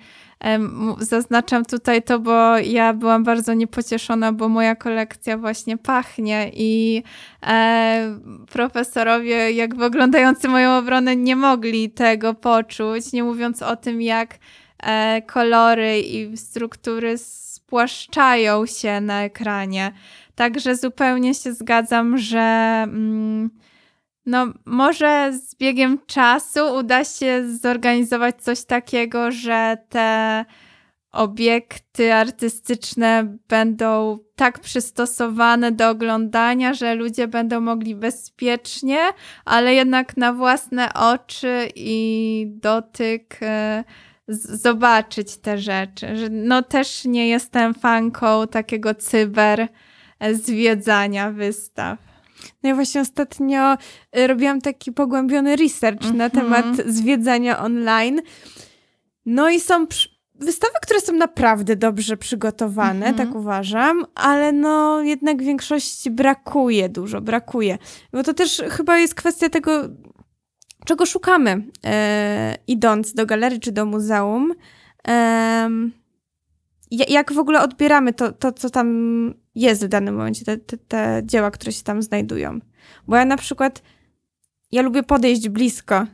zaznaczam 0.99 1.65
tutaj 1.65 2.03
to, 2.03 2.19
bo 2.19 2.57
ja 2.57 2.93
byłam 2.93 3.23
bardzo 3.23 3.53
niepocieszona, 3.53 4.33
bo 4.33 4.49
moja 4.49 4.75
kolekcja 4.75 5.37
właśnie 5.37 5.77
pachnie 5.77 6.51
i 6.53 7.03
e, 7.47 8.19
profesorowie, 8.51 9.51
jakby 9.51 9.85
oglądający 9.85 10.47
moją 10.47 10.77
obronę, 10.77 11.15
nie 11.15 11.35
mogli 11.35 11.89
tego 11.89 12.33
poczuć, 12.33 13.13
nie 13.13 13.23
mówiąc 13.23 13.61
o 13.61 13.75
tym, 13.75 14.01
jak 14.01 14.39
e, 14.83 15.21
kolory 15.21 15.99
i 15.99 16.37
struktury 16.37 17.17
spłaszczają 17.17 18.65
się 18.65 19.01
na 19.01 19.23
ekranie. 19.23 19.91
Także 20.35 20.75
zupełnie 20.75 21.33
się 21.33 21.53
zgadzam, 21.53 22.17
że 22.17 22.39
mm, 22.83 23.49
no, 24.27 24.47
może 24.65 25.33
z 25.33 25.55
biegiem 25.55 25.99
czasu 26.07 26.59
uda 26.75 27.03
się 27.03 27.43
zorganizować 27.61 28.35
coś 28.43 28.63
takiego, 28.65 29.31
że 29.31 29.77
te 29.89 30.45
obiekty 31.11 32.13
artystyczne 32.13 33.37
będą 33.47 34.19
tak 34.35 34.59
przystosowane 34.59 35.71
do 35.71 35.89
oglądania, 35.89 36.73
że 36.73 36.95
ludzie 36.95 37.27
będą 37.27 37.61
mogli 37.61 37.95
bezpiecznie, 37.95 38.99
ale 39.45 39.73
jednak 39.73 40.17
na 40.17 40.33
własne 40.33 40.93
oczy 40.93 41.67
i 41.75 42.45
dotyk 42.49 43.39
z- 44.27 44.61
zobaczyć 44.61 45.37
te 45.37 45.57
rzeczy. 45.57 46.07
No 46.31 46.61
też 46.63 47.05
nie 47.05 47.27
jestem 47.27 47.73
fanką 47.73 48.47
takiego 48.47 48.95
cyber 48.95 49.67
e, 50.19 50.33
zwiedzania 50.35 51.31
wystaw. 51.31 52.16
No 52.63 52.69
ja 52.69 52.75
właśnie 52.75 53.01
ostatnio 53.01 53.73
y, 54.17 54.27
robiłam 54.27 54.61
taki 54.61 54.91
pogłębiony 54.91 55.55
research 55.55 56.01
na 56.13 56.25
Mhm. 56.25 56.31
temat 56.31 56.65
zwiedzania 56.87 57.59
online. 57.59 58.21
No 59.25 59.49
i 59.49 59.59
są 59.59 59.87
wystawy, 60.35 60.73
które 60.81 61.01
są 61.01 61.13
naprawdę 61.13 61.75
dobrze 61.75 62.17
przygotowane, 62.17 63.05
Mhm. 63.07 63.15
tak 63.27 63.35
uważam, 63.37 64.05
ale 64.15 64.51
no 64.51 65.01
jednak 65.01 65.37
w 65.41 65.45
większości 65.45 66.11
brakuje 66.11 66.89
dużo, 66.89 67.21
brakuje. 67.21 67.77
Bo 68.13 68.23
to 68.23 68.33
też 68.33 68.61
chyba 68.69 68.97
jest 68.97 69.15
kwestia 69.15 69.49
tego, 69.49 69.71
czego 70.85 71.05
szukamy, 71.05 71.63
e, 71.85 72.57
idąc 72.67 73.13
do 73.13 73.25
galerii 73.25 73.59
czy 73.59 73.71
do 73.71 73.85
muzeum. 73.85 74.53
Ja- 75.07 75.69
jak 76.91 77.33
w 77.33 77.39
ogóle 77.39 77.61
odbieramy 77.61 78.13
to, 78.13 78.31
to, 78.31 78.51
co 78.51 78.69
tam 78.69 79.33
jest 79.55 79.85
w 79.85 79.87
danym 79.87 80.15
momencie, 80.15 80.45
te, 80.45 80.57
te, 80.57 80.77
te 80.77 81.21
dzieła, 81.25 81.51
które 81.51 81.71
się 81.71 81.83
tam 81.83 82.01
znajdują. 82.01 82.59
Bo 83.07 83.15
ja 83.15 83.25
na 83.25 83.37
przykład, 83.37 83.81
ja 84.71 84.81
lubię 84.81 85.03
podejść 85.03 85.49
blisko 85.49 86.05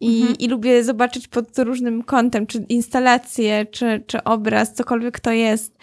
i, 0.00 0.20
Mhm. 0.20 0.38
i 0.38 0.48
lubię 0.48 0.84
zobaczyć 0.84 1.28
pod 1.28 1.58
różnym 1.58 2.02
kątem, 2.02 2.46
czy 2.46 2.64
instalację, 2.68 3.66
czy, 3.66 4.04
czy 4.06 4.24
obraz, 4.24 4.74
cokolwiek 4.74 5.20
to 5.20 5.32
jest. 5.32 5.76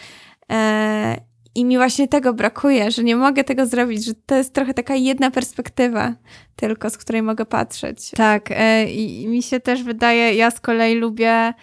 E, 0.52 1.18
I 1.56 1.66
mi 1.66 1.78
właśnie 1.78 2.08
tego 2.08 2.34
brakuje, 2.34 2.92
że 2.92 3.04
nie 3.04 3.16
mogę 3.16 3.44
tego 3.44 3.66
zrobić, 3.66 4.06
że 4.06 4.14
to 4.26 4.36
jest 4.36 4.54
trochę 4.54 4.74
taka 4.74 4.96
jedna 4.96 5.32
perspektywa 5.32 6.14
tylko, 6.56 6.90
z 6.90 6.98
której 6.98 7.22
mogę 7.22 7.46
patrzeć. 7.46 8.12
Tak, 8.12 8.50
e, 8.52 8.92
i 8.92 9.28
mi 9.28 9.44
się 9.44 9.60
też 9.60 9.84
wydaje, 9.84 10.34
ja 10.34 10.52
z 10.52 10.60
kolei 10.60 10.96
lubię 10.96 11.54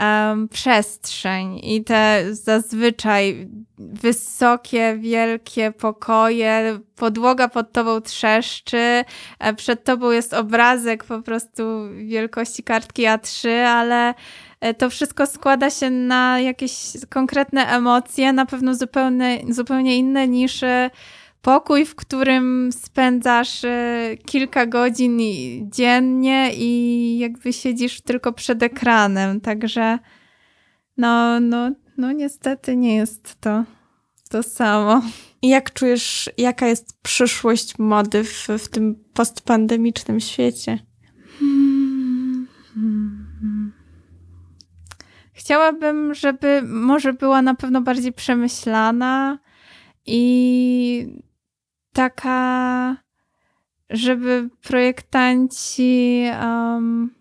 em, 0.00 0.48
przestrzeń 0.48 1.60
i 1.62 1.84
te 1.84 2.24
zazwyczaj 2.30 3.48
wysokie, 3.78 4.96
wielkie 4.98 5.72
pokoje, 5.72 6.80
podłoga 6.96 7.48
pod 7.48 7.72
tobą 7.72 8.00
trzeszczy, 8.00 9.04
e, 9.38 9.54
przed 9.54 9.84
tobą 9.84 10.10
jest 10.10 10.34
obrazek 10.34 11.04
po 11.04 11.22
prostu 11.22 11.62
wielkości 12.06 12.62
kartki 12.62 13.02
A3, 13.02 13.48
ale 13.50 14.14
e, 14.60 14.74
to 14.74 14.90
wszystko 14.90 15.26
składa 15.26 15.70
się 15.70 15.90
na 15.90 16.40
jakieś 16.40 16.72
konkretne 17.08 17.66
emocje, 17.66 18.32
na 18.32 18.46
pewno 18.46 18.74
zupełnie, 18.74 19.40
zupełnie 19.48 19.98
inne 19.98 20.28
niż 20.28 20.62
e, 20.62 20.90
pokój, 21.42 21.84
w 21.84 21.94
którym 21.94 22.70
spędzasz 22.72 23.64
e, 23.64 24.16
kilka 24.26 24.66
godzin 24.66 25.18
dziennie 25.70 26.50
i 26.54 27.18
jakby 27.18 27.52
siedzisz 27.52 28.00
tylko 28.00 28.32
przed 28.32 28.62
ekranem. 28.62 29.40
Także 29.40 29.98
no, 30.96 31.40
no, 31.40 31.70
no 31.96 32.12
niestety 32.12 32.76
nie 32.76 32.96
jest 32.96 33.40
to 33.40 33.64
to 34.30 34.42
samo. 34.42 35.02
I 35.42 35.48
jak 35.48 35.72
czujesz, 35.72 36.30
jaka 36.38 36.66
jest 36.66 37.02
przyszłość 37.02 37.78
mody 37.78 38.24
w, 38.24 38.48
w 38.58 38.68
tym 38.68 39.04
postpandemicznym 39.14 40.20
świecie? 40.20 40.78
Hmm. 41.38 42.48
Chciałabym, 45.32 46.14
żeby 46.14 46.62
może 46.62 47.12
była 47.12 47.42
na 47.42 47.54
pewno 47.54 47.80
bardziej 47.80 48.12
przemyślana 48.12 49.38
i 50.06 51.20
taka, 51.92 52.96
żeby 53.90 54.48
projektanci 54.62 56.24
um, 56.42 57.14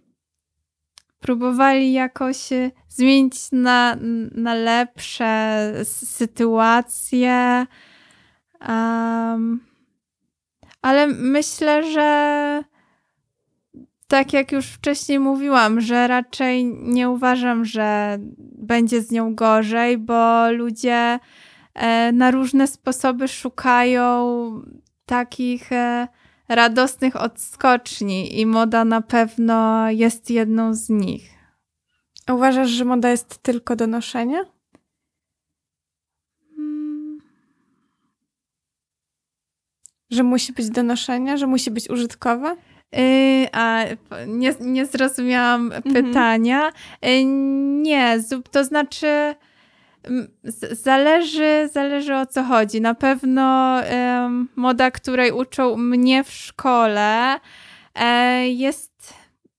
próbowali 1.20 1.94
jakoś 1.94 2.52
e, 2.52 2.72
zmienić 2.90 3.52
na, 3.52 3.98
na 4.32 4.54
lepsze 4.54 5.72
sytuacje. 5.84 7.66
Um, 8.68 9.60
ale 10.82 11.08
myślę, 11.08 11.92
że 11.92 12.64
tak 14.08 14.34
jak 14.34 14.52
już 14.52 14.66
wcześniej 14.66 15.20
mówiłam, 15.20 15.82
że 15.82 16.08
raczej 16.08 16.66
nie 16.66 17.10
uważam, 17.10 17.66
że 17.66 18.18
będzie 18.58 19.02
z 19.02 19.12
nią 19.12 19.36
gorzej, 19.36 19.98
bo 19.98 20.52
ludzie 20.52 21.20
na 22.14 22.32
różne 22.32 22.68
sposoby 22.68 23.28
szukają 23.28 24.52
takich 25.06 25.72
e, 25.72 26.08
radosnych 26.50 27.16
odskoczni 27.16 28.40
i 28.40 28.46
moda 28.46 28.86
na 28.86 29.02
pewno 29.02 29.90
jest 29.92 30.30
jedną 30.30 30.74
z 30.74 30.90
nich. 30.90 31.30
Uważasz, 32.32 32.70
że 32.70 32.86
moda 32.86 33.10
jest 33.10 33.38
tylko 33.38 33.76
do 33.76 33.88
noszenia? 33.88 34.40
Hmm. 36.56 37.20
Że 40.10 40.24
musi 40.24 40.54
być 40.54 40.70
do 40.70 40.84
noszenia, 40.84 41.38
że 41.38 41.48
musi 41.48 41.72
być 41.72 41.90
użytkowa? 41.90 42.56
Yy, 42.92 43.48
a 43.52 43.84
nie, 44.28 44.56
nie 44.60 44.86
zrozumiałam 44.86 45.72
Mhm. 45.72 45.94
pytania. 46.06 46.72
Yy, 47.02 47.26
nie, 47.82 48.18
to 48.52 48.64
znaczy 48.64 49.36
zależy, 50.72 51.70
zależy 51.74 52.16
o 52.16 52.26
co 52.26 52.44
chodzi. 52.44 52.82
Na 52.82 52.94
pewno 52.94 53.78
em, 53.84 54.48
moda, 54.56 54.92
której 54.92 55.32
uczą 55.32 55.78
mnie 55.78 56.24
w 56.24 56.32
szkole, 56.32 57.40
e, 57.96 58.48
jest 58.48 59.14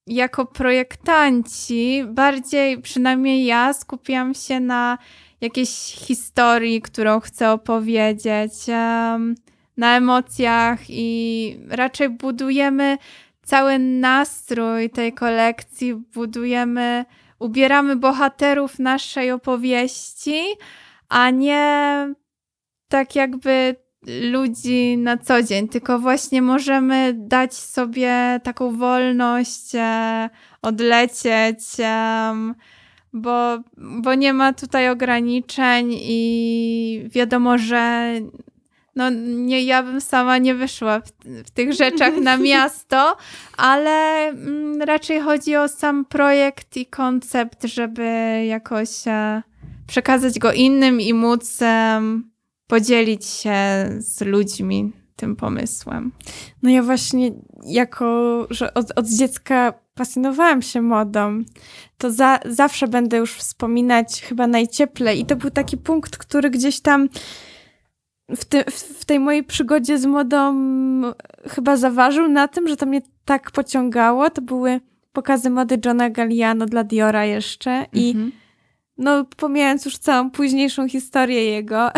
jako 0.07 0.45
projektanci 0.45 2.03
bardziej, 2.07 2.81
przynajmniej 2.81 3.45
ja, 3.45 3.73
skupiam 3.73 4.33
się 4.33 4.59
na 4.59 4.97
jakiejś 5.41 5.69
historii, 5.95 6.81
którą 6.81 7.19
chcę 7.19 7.51
opowiedzieć, 7.51 8.53
em, 8.67 9.35
na 9.77 9.97
emocjach 9.97 10.79
i 10.89 11.59
raczej 11.69 12.09
budujemy 12.09 12.97
cały 13.43 13.79
nastrój 13.79 14.89
tej 14.89 15.13
kolekcji, 15.13 15.95
budujemy, 15.95 17.05
ubieramy 17.41 17.95
bohaterów 17.95 18.79
naszej 18.79 19.31
opowieści, 19.31 20.41
a 21.09 21.29
nie 21.29 22.13
tak 22.87 23.15
jakby 23.15 23.75
ludzi 24.31 24.97
na 24.97 25.17
co 25.17 25.43
dzień, 25.43 25.67
tylko 25.67 25.99
właśnie 25.99 26.41
możemy 26.41 27.13
dać 27.17 27.53
sobie 27.53 28.39
taką 28.43 28.77
wolność, 28.77 29.75
e, 29.75 30.29
odlecieć, 30.61 31.59
em, 31.79 32.55
bo, 33.13 33.59
bo 33.77 34.15
nie 34.15 34.33
ma 34.33 34.53
tutaj 34.53 34.89
ograniczeń 34.89 35.89
i 36.01 37.09
wiadomo, 37.09 37.57
że 37.57 38.11
no 38.95 39.09
nie, 39.25 39.63
ja 39.63 39.83
bym 39.83 40.01
sama 40.01 40.37
nie 40.37 40.55
wyszła 40.55 40.99
w, 40.99 41.11
w 41.45 41.51
tych 41.51 41.73
rzeczach 41.73 42.17
na 42.17 42.37
miasto, 42.51 43.17
ale 43.57 44.27
mm, 44.27 44.81
raczej 44.81 45.19
chodzi 45.19 45.55
o 45.55 45.67
sam 45.67 46.05
projekt 46.05 46.77
i 46.77 46.85
koncept, 46.85 47.63
żeby 47.63 48.05
jakoś 48.47 48.89
e, 49.07 49.41
przekazać 49.87 50.39
go 50.39 50.53
innym 50.53 51.01
i 51.01 51.13
móc 51.13 51.61
em, 51.61 52.31
podzielić 52.67 53.25
się 53.25 53.53
z 53.97 54.21
ludźmi 54.21 54.91
tym 55.15 55.35
pomysłem. 55.35 56.11
No 56.63 56.69
ja 56.69 56.83
właśnie 56.83 57.31
jako, 57.65 58.47
że 58.49 58.73
od, 58.73 58.91
od 58.95 59.07
dziecka 59.07 59.73
pasjonowałam 59.93 60.61
się 60.61 60.81
modą, 60.81 61.43
to 61.97 62.11
za, 62.11 62.39
zawsze 62.45 62.87
będę 62.87 63.17
już 63.17 63.33
wspominać 63.33 64.21
chyba 64.21 64.47
najcieplej 64.47 65.19
i 65.19 65.25
to 65.25 65.35
był 65.35 65.49
taki 65.49 65.77
punkt, 65.77 66.17
który 66.17 66.49
gdzieś 66.49 66.79
tam 66.79 67.09
w, 68.35 68.45
ty, 68.45 68.63
w, 68.71 69.05
tej 69.05 69.19
mojej 69.19 69.43
przygodzie 69.43 69.97
z 69.97 70.05
modą 70.05 70.53
chyba 71.49 71.77
zaważył 71.77 72.27
na 72.27 72.47
tym, 72.47 72.67
że 72.67 72.77
to 72.77 72.85
mnie 72.85 73.01
tak 73.25 73.51
pociągało. 73.51 74.29
To 74.29 74.41
były 74.41 74.79
pokazy 75.13 75.49
mody 75.49 75.79
Johna 75.85 76.09
Galliano 76.09 76.65
dla 76.65 76.83
Diora 76.83 77.25
jeszcze 77.25 77.85
i 77.93 78.09
Mhm. 78.09 78.31
no 78.97 79.25
pomijając 79.37 79.85
już 79.85 79.97
całą 79.97 80.31
późniejszą 80.31 80.87
historię 80.87 81.45
jego, 81.45 81.91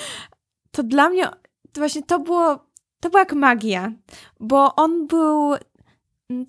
to 0.72 0.82
dla 0.82 1.08
mnie 1.08 1.24
to 1.72 1.80
właśnie 1.80 2.02
to 2.02 2.18
było, 2.18 2.66
to 3.00 3.10
była 3.10 3.20
jak 3.20 3.32
magia, 3.32 3.92
bo 4.40 4.74
on 4.74 5.06
był 5.06 5.54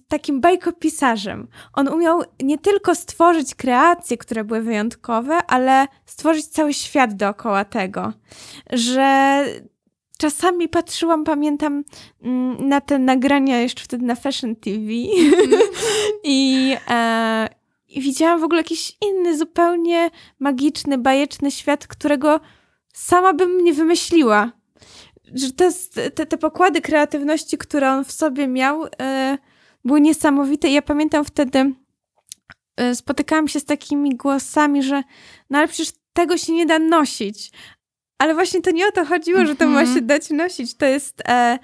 takim 0.07 0.41
bajkopisarzem. 0.41 1.47
On 1.73 1.87
umiał 1.87 2.23
nie 2.43 2.57
tylko 2.57 2.95
stworzyć 2.95 3.55
kreacje, 3.55 4.17
które 4.17 4.43
były 4.43 4.61
wyjątkowe, 4.61 5.37
ale 5.47 5.87
stworzyć 6.05 6.47
cały 6.47 6.73
świat 6.73 7.13
dookoła 7.13 7.65
tego, 7.65 8.13
że 8.71 9.43
czasami 10.17 10.69
patrzyłam, 10.69 11.23
pamiętam 11.23 11.83
na 12.59 12.81
te 12.81 12.99
nagrania 12.99 13.59
jeszcze 13.59 13.83
wtedy 13.83 14.05
na 14.05 14.15
Fashion 14.15 14.55
TV 14.55 14.85
i, 16.23 16.75
e, 16.89 17.49
i 17.87 18.01
widziałam 18.01 18.39
w 18.39 18.43
ogóle 18.43 18.59
jakiś 18.59 18.97
inny, 19.01 19.37
zupełnie 19.37 20.09
magiczny, 20.39 20.97
bajeczny 20.97 21.51
świat, 21.51 21.87
którego 21.87 22.39
sama 22.93 23.33
bym 23.33 23.63
nie 23.63 23.73
wymyśliła. 23.73 24.51
Że 25.33 25.47
jest, 25.59 25.93
te, 25.93 26.25
te 26.25 26.37
pokłady 26.37 26.81
kreatywności, 26.81 27.57
które 27.57 27.91
on 27.91 28.05
w 28.05 28.11
sobie 28.11 28.47
miał, 28.47 28.85
e, 29.01 29.37
były 29.85 30.01
niesamowite. 30.01 30.67
I 30.67 30.73
ja 30.73 30.81
pamiętam 30.81 31.25
wtedy, 31.25 31.73
e, 32.77 32.95
spotykałam 32.95 33.47
się 33.47 33.59
z 33.59 33.65
takimi 33.65 34.15
głosami, 34.15 34.83
że 34.83 35.03
no 35.49 35.57
ale 35.57 35.67
przecież 35.67 35.93
tego 36.13 36.37
się 36.37 36.53
nie 36.53 36.65
da 36.65 36.79
nosić. 36.79 37.51
Ale 38.21 38.33
właśnie 38.33 38.61
to 38.61 38.71
nie 38.71 38.87
o 38.87 38.91
to 38.91 39.05
chodziło, 39.05 39.45
że 39.45 39.55
to 39.55 39.67
ma 39.67 39.79
Mhm. 39.79 39.97
się 39.97 40.01
dać 40.01 40.29
nosić. 40.29 40.73
To 40.77 40.85
jest. 40.85 41.21
E, 41.27 41.59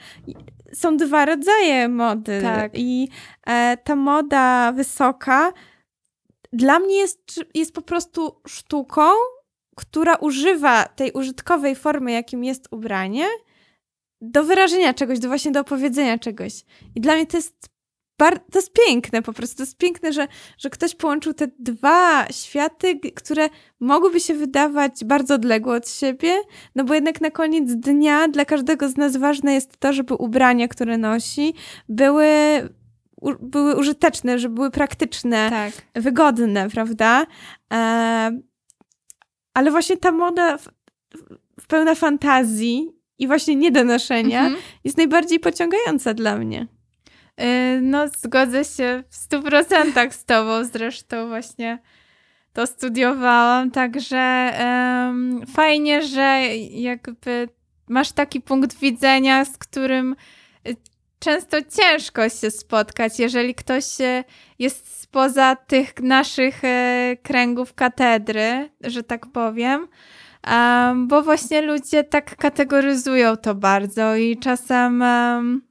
są 0.73 0.97
dwa 0.97 1.25
rodzaje 1.25 1.89
mody. 1.89 2.39
Tak. 2.41 2.71
I 2.75 3.09
e, 3.47 3.77
ta 3.77 3.95
moda 3.95 4.71
wysoka 4.71 5.53
dla 6.53 6.79
mnie 6.79 6.95
jest, 6.97 7.45
jest 7.53 7.73
po 7.73 7.81
prostu 7.81 8.41
sztuką, 8.47 9.01
która 9.75 10.15
używa 10.15 10.85
tej 10.85 11.11
użytkowej 11.11 11.75
formy, 11.75 12.11
jakim 12.11 12.43
jest 12.43 12.67
ubranie, 12.71 13.25
do 14.21 14.43
wyrażenia 14.43 14.93
czegoś, 14.93 15.19
do 15.19 15.27
właśnie 15.27 15.51
do 15.51 15.59
opowiedzenia 15.59 16.17
czegoś. 16.19 16.65
I 16.95 17.01
dla 17.01 17.15
mnie 17.15 17.25
to 17.25 17.37
jest 17.37 17.69
to 18.17 18.59
jest 18.59 18.73
piękne 18.87 19.21
po 19.21 19.33
prostu. 19.33 19.57
To 19.57 19.63
jest 19.63 19.77
piękne, 19.77 20.13
że, 20.13 20.27
że 20.57 20.69
ktoś 20.69 20.95
połączył 20.95 21.33
te 21.33 21.47
dwa 21.59 22.25
światy, 22.31 22.99
które 23.15 23.49
mogłyby 23.79 24.19
się 24.19 24.33
wydawać 24.33 25.05
bardzo 25.05 25.35
odległe 25.35 25.75
od 25.75 25.89
siebie, 25.89 26.33
no 26.75 26.83
bo 26.83 26.93
jednak 26.93 27.21
na 27.21 27.31
koniec 27.31 27.71
dnia 27.75 28.27
dla 28.27 28.45
każdego 28.45 28.89
z 28.89 28.97
nas 28.97 29.17
ważne 29.17 29.53
jest 29.53 29.77
to, 29.77 29.93
żeby 29.93 30.13
ubrania, 30.13 30.67
które 30.67 30.97
nosi, 30.97 31.53
były, 31.89 32.27
u, 33.21 33.31
były 33.39 33.75
użyteczne, 33.75 34.39
żeby 34.39 34.55
były 34.55 34.71
praktyczne 34.71 35.49
Tak. 35.49 36.03
wygodne, 36.03 36.69
prawda? 36.69 37.25
E, 37.73 38.39
ale 39.53 39.71
właśnie 39.71 39.97
ta 39.97 40.11
moda 40.11 40.57
w, 40.57 40.67
w 41.61 41.67
pełna 41.67 41.95
fantazji 41.95 42.91
i 43.19 43.27
właśnie 43.27 43.55
nie 43.55 43.71
do 43.71 43.83
noszenia 43.83 44.39
Mhm. 44.43 44.61
jest 44.83 44.97
najbardziej 44.97 45.39
pociągająca 45.39 46.13
dla 46.13 46.37
mnie. 46.37 46.67
Y, 47.41 47.81
No, 47.81 48.07
zgodzę 48.07 48.65
się 48.65 49.03
w 49.09 49.15
stu 49.15 49.41
procentach 49.41 50.13
z 50.13 50.25
tobą. 50.25 50.63
Zresztą 50.63 51.27
właśnie 51.27 51.79
to 52.53 52.67
studiowałam, 52.67 53.71
także 53.71 54.17
em, 54.17 55.41
fajnie, 55.47 56.01
że 56.01 56.41
jakby 56.71 57.49
masz 57.89 58.11
taki 58.11 58.41
punkt 58.41 58.79
widzenia, 58.79 59.45
z 59.45 59.57
którym 59.57 60.15
y, 60.67 60.75
często 61.19 61.57
ciężko 61.61 62.29
się 62.29 62.51
spotkać, 62.51 63.19
jeżeli 63.19 63.55
ktoś 63.55 64.01
y, 64.01 64.23
jest 64.59 65.01
spoza 65.01 65.55
tych 65.55 65.99
naszych 66.01 66.61
kręgów 67.23 67.73
katedry, 67.73 68.69
że 68.81 69.03
tak 69.03 69.25
powiem. 69.27 69.87
Em, 70.43 71.07
bo 71.07 71.21
właśnie 71.21 71.61
ludzie 71.61 72.03
tak 72.03 72.35
kategoryzują 72.35 73.37
to 73.37 73.55
bardzo 73.55 74.15
i 74.15 74.37
czasem 74.37 75.01
em, 75.01 75.61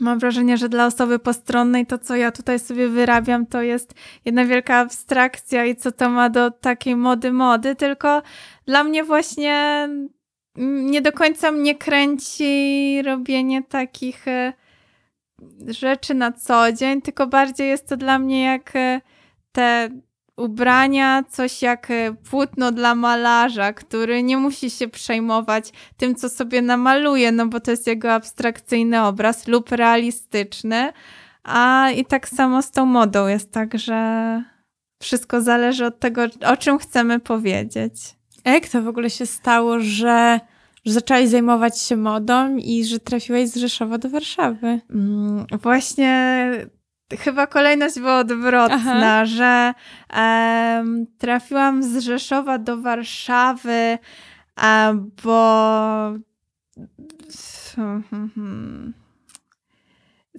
Mam 0.00 0.18
wrażenie, 0.18 0.56
że 0.56 0.68
dla 0.68 0.86
osoby 0.86 1.18
postronnej 1.18 1.86
to, 1.86 1.98
co 1.98 2.16
ja 2.16 2.32
tutaj 2.32 2.58
sobie 2.58 2.88
wyrabiam, 2.88 3.46
to 3.46 3.62
jest 3.62 3.94
jedna 4.24 4.44
wielka 4.44 4.76
abstrakcja 4.76 5.64
i 5.64 5.76
co 5.76 5.92
to 5.92 6.10
ma 6.10 6.30
do 6.30 6.50
takiej 6.50 6.96
mody 6.96 7.32
mody, 7.32 7.76
tylko 7.76 8.22
dla 8.66 8.84
mnie 8.84 9.04
właśnie 9.04 9.88
nie 10.56 11.02
do 11.02 11.12
końca 11.12 11.52
mnie 11.52 11.74
kręci 11.74 13.02
robienie 13.02 13.62
takich 13.62 14.28
e, 14.28 14.52
rzeczy 15.66 16.14
na 16.14 16.32
co 16.32 16.72
dzień, 16.72 17.02
tylko 17.02 17.26
bardziej 17.26 17.68
jest 17.68 17.88
to 17.88 17.96
dla 17.96 18.18
mnie 18.18 18.44
jak 18.44 18.76
e, 18.76 19.00
te 19.52 19.88
ubrania 20.36 21.22
coś 21.30 21.62
jak 21.62 21.90
e, 21.90 22.14
płótno 22.30 22.72
dla 22.72 22.94
malarza, 22.94 23.72
który 23.72 24.22
nie 24.22 24.36
musi 24.36 24.70
się 24.70 24.88
przejmować 24.88 25.72
tym, 25.96 26.14
co 26.14 26.28
sobie 26.28 26.62
namaluje, 26.62 27.32
no 27.32 27.46
bo 27.46 27.60
to 27.60 27.70
jest 27.70 27.86
jego 27.86 28.12
abstrakcyjny 28.12 29.02
obraz 29.02 29.48
lub 29.48 29.72
realistyczny. 29.72 30.92
A 31.42 31.90
i 31.90 32.04
tak 32.04 32.28
samo 32.28 32.62
z 32.62 32.70
tą 32.70 32.86
modą 32.86 33.26
jest 33.26 33.52
tak, 33.52 33.78
że 33.78 34.42
wszystko 35.02 35.40
zależy 35.40 35.86
od 35.86 35.98
tego, 36.00 36.22
o 36.46 36.56
czym 36.56 36.78
chcemy 36.78 37.20
powiedzieć. 37.20 37.94
A 38.44 38.50
jak 38.50 38.68
to 38.68 38.82
w 38.82 38.88
ogóle 38.88 39.10
się 39.10 39.26
stało, 39.26 39.80
że, 39.80 40.40
że 40.84 40.92
zaczęłaś 40.92 41.28
zajmować 41.28 41.80
się 41.80 41.96
modą 41.96 42.56
i 42.56 42.84
że 42.84 42.98
trafiłaś 42.98 43.48
z 43.48 43.56
Rzeszowa 43.56 43.98
do 43.98 44.08
Warszawy? 44.08 44.80
Mm, 44.90 45.46
Właśnie 45.62 46.50
chyba 47.18 47.46
kolejność 47.46 47.98
była 48.00 48.18
odwrotna, 48.18 49.18
Aha. 49.18 49.24
że 49.24 49.74
em, 50.12 51.06
trafiłam 51.18 51.82
z 51.82 51.98
Rzeszowa 51.98 52.58
do 52.58 52.80
Warszawy, 52.80 53.98
a, 54.56 54.92
bo 55.24 56.14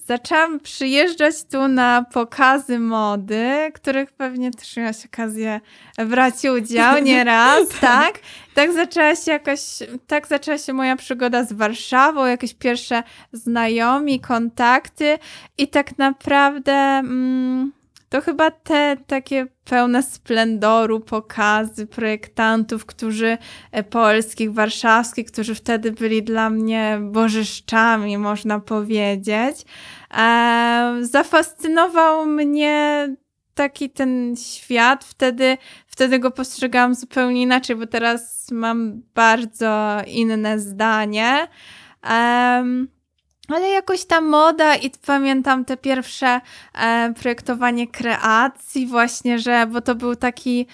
zaczęłam 0.05 0.59
przyjeżdżać 0.59 1.35
tu 1.51 1.67
na 1.67 2.05
pokazy 2.13 2.79
mody, 2.79 3.71
których 3.73 4.11
pewnie 4.11 4.51
też 4.51 4.77
miałaś 4.77 5.05
okazję 5.05 5.61
brać 6.07 6.33
udział 6.57 6.99
nieraz, 7.03 7.67
tak? 7.81 8.19
Tak 8.53 8.73
zaczęła 8.73 9.15
się 9.15 9.31
jakoś, 9.31 9.59
tak 10.07 10.27
zaczęła 10.27 10.57
się 10.57 10.73
moja 10.73 10.95
przygoda 10.95 11.43
z 11.43 11.53
Warszawą, 11.53 12.25
jakieś 12.25 12.53
pierwsze 12.53 13.03
znajomi, 13.31 14.19
kontakty 14.19 15.19
i 15.57 15.67
tak 15.67 15.97
naprawdę 15.97 16.73
mm, 16.73 17.71
to 18.09 18.21
chyba 18.21 18.51
te 18.51 18.97
takie 19.07 19.47
pełne 19.63 20.03
splendoru 20.03 20.99
pokazy 20.99 21.87
projektantów, 21.87 22.85
którzy 22.85 23.37
e, 23.71 23.83
polskich, 23.83 24.53
warszawskich, 24.53 25.31
którzy 25.31 25.55
wtedy 25.55 25.91
byli 25.91 26.23
dla 26.23 26.49
mnie 26.49 26.99
bożyszczami, 27.01 28.17
można 28.17 28.59
powiedzieć. 28.59 29.65
E, 30.17 30.97
zafascynował 31.01 32.25
mnie 32.25 33.07
taki 33.53 33.89
ten 33.89 34.35
świat. 34.35 35.03
Wtedy, 35.03 35.57
wtedy 35.87 36.19
go 36.19 36.31
postrzegałam 36.31 36.95
zupełnie 36.95 37.41
inaczej, 37.41 37.75
bo 37.75 37.87
teraz 37.87 38.51
mam 38.51 39.01
bardzo 39.15 39.97
inne 40.07 40.59
zdanie. 40.59 41.47
Ale 43.47 43.69
jakoś 43.69 44.05
ta 44.05 44.21
moda 44.21 44.75
i 44.75 44.91
pamiętam 45.05 45.65
te 45.65 45.77
pierwsze 45.77 46.41
e, 46.73 47.13
projektowanie 47.13 47.87
kreacji 47.87 48.87
właśnie, 48.87 49.39
że, 49.39 49.67
bo 49.67 49.81
to 49.81 49.95
był 49.95 50.15
taki, 50.15 50.67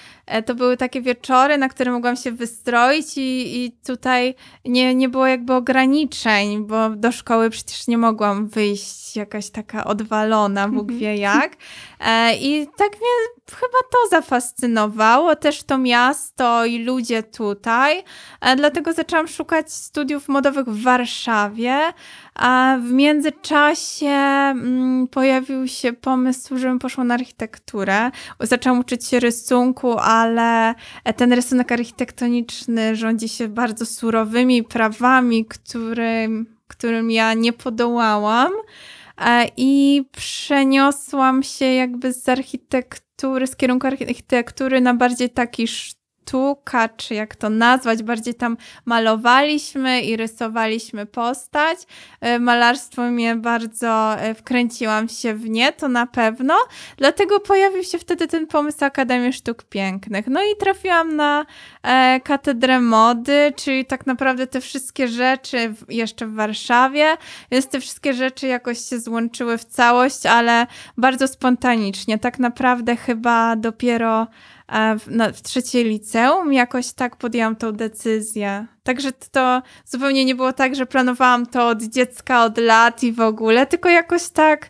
to 0.45 0.55
były 0.55 0.77
takie 0.77 1.01
wieczory, 1.01 1.57
na 1.57 1.69
które 1.69 1.91
mogłam 1.91 2.15
się 2.15 2.32
wystroić 2.32 3.17
i, 3.17 3.63
i 3.65 3.71
tutaj 3.71 4.36
nie, 4.65 4.95
nie 4.95 5.09
było 5.09 5.27
jakby 5.27 5.53
ograniczeń, 5.53 6.65
bo 6.65 6.89
do 6.89 7.11
szkoły 7.11 7.49
przecież 7.49 7.88
nie 7.88 7.97
mogłam 7.97 8.47
wyjść 8.47 9.15
jakaś 9.15 9.49
taka 9.49 9.84
odwalona, 9.84 10.67
Bóg 10.67 10.91
wie 10.91 11.15
jak. 11.15 11.55
E, 11.99 12.36
I 12.36 12.67
tak 12.77 12.89
mnie 12.89 13.41
chyba 13.51 13.77
to 13.91 14.09
zafascynowało, 14.09 15.36
też 15.36 15.63
to 15.63 15.77
miasto 15.77 16.65
i 16.65 16.84
ludzie 16.84 17.23
tutaj. 17.23 18.03
E, 18.41 18.55
dlatego 18.55 18.93
zaczęłam 18.93 19.27
szukać 19.27 19.73
studiów 19.73 20.27
modowych 20.27 20.65
w 20.65 20.84
Warszawie. 20.84 21.79
A 22.36 22.77
w 22.82 22.91
międzyczasie 22.91 24.05
mm, 24.07 25.07
pojawił 25.07 25.67
się 25.67 25.93
pomysł, 25.93 26.57
żebym 26.57 26.79
poszła 26.79 27.03
na 27.03 27.13
architekturę. 27.13 28.11
Zaczęłam 28.39 28.79
uczyć 28.79 29.07
się 29.07 29.19
rysunku, 29.19 29.99
ale 30.22 30.76
ten 31.15 31.34
rysunek 31.34 31.72
architektoniczny 31.72 32.95
rządzi 32.95 33.30
się 33.30 33.47
bardzo 33.47 33.86
surowymi 33.86 34.63
prawami, 34.63 35.45
którym, 35.45 36.55
którym 36.67 37.11
ja 37.11 37.34
nie 37.34 37.53
podołałam. 37.53 38.51
E, 39.17 39.47
I 39.57 40.03
przeniosłam 40.11 41.43
się 41.43 41.65
jakby 41.65 42.13
z 42.13 42.30
architektury, 42.30 43.47
z 43.47 43.55
kierunku 43.55 43.88
architektury 43.88 44.82
na 44.82 44.93
bardziej 44.93 45.30
taki 45.30 45.67
sztuka, 46.22 46.89
czy 46.89 47.13
jak 47.13 47.36
to 47.36 47.49
nazwać, 47.49 48.03
bardziej 48.03 48.34
tam 48.34 48.57
malowaliśmy 48.86 50.01
i 50.01 50.17
rysowaliśmy 50.17 51.05
postać. 51.05 51.78
E, 52.22 52.39
Malarstwo 52.39 53.01
mnie 53.01 53.36
bardzo 53.36 54.19
e, 54.19 54.36
wkręciłam 54.36 55.09
się 55.09 55.34
w 55.34 55.49
nie, 55.49 55.74
to 55.74 55.88
na 55.88 56.07
pewno. 56.07 56.55
Dlatego 56.97 57.39
pojawił 57.39 57.84
się 57.84 57.99
wtedy 57.99 58.28
ten 58.28 58.47
pomysł 58.47 58.86
Akademii 58.86 59.34
Sztuk 59.34 59.63
Pięknych. 59.63 60.28
No 60.28 60.43
i 60.43 60.57
trafiłam 60.59 61.15
na 61.15 61.45
e, 61.84 62.19
katedrę 62.24 62.80
mody, 62.80 63.53
czyli 63.55 63.86
tak 63.86 64.07
naprawdę 64.07 64.47
te 64.47 64.61
wszystkie 64.61 65.07
rzeczy 65.07 65.74
jeszcze 65.89 66.26
w 66.28 66.34
Warszawie, 66.34 67.17
więc 67.51 67.67
te 67.67 67.80
wszystkie 67.80 68.13
rzeczy 68.13 68.47
jakoś 68.47 68.80
się 68.80 68.99
złączyły 68.99 69.57
w 69.57 69.65
całość, 69.65 70.26
ale 70.26 70.67
bardzo 70.97 71.28
spontanicznie. 71.28 72.17
Tak 72.17 72.39
naprawdę 72.39 72.95
chyba 72.95 73.55
dopiero 73.55 74.28
w, 74.99 75.07
na, 75.07 75.32
w 75.32 75.41
trzeciej 75.41 75.84
liceum 75.86 76.53
jakoś 76.53 76.93
tak 76.93 77.15
podjęłam 77.15 77.55
tą 77.55 77.72
decyzję. 77.72 78.67
Także 78.84 79.11
to 79.11 79.61
zupełnie 79.86 80.26
nie 80.26 80.36
było 80.36 80.53
tak, 80.53 80.76
że 80.76 80.86
planowałam 80.86 81.45
to 81.45 81.67
od 81.67 81.84
dziecka, 81.84 82.43
od 82.43 82.57
lat 82.57 83.03
i 83.03 83.11
w 83.11 83.22
ogóle, 83.22 83.65
tylko 83.67 83.89
jakoś 83.89 84.30
tak 84.30 84.69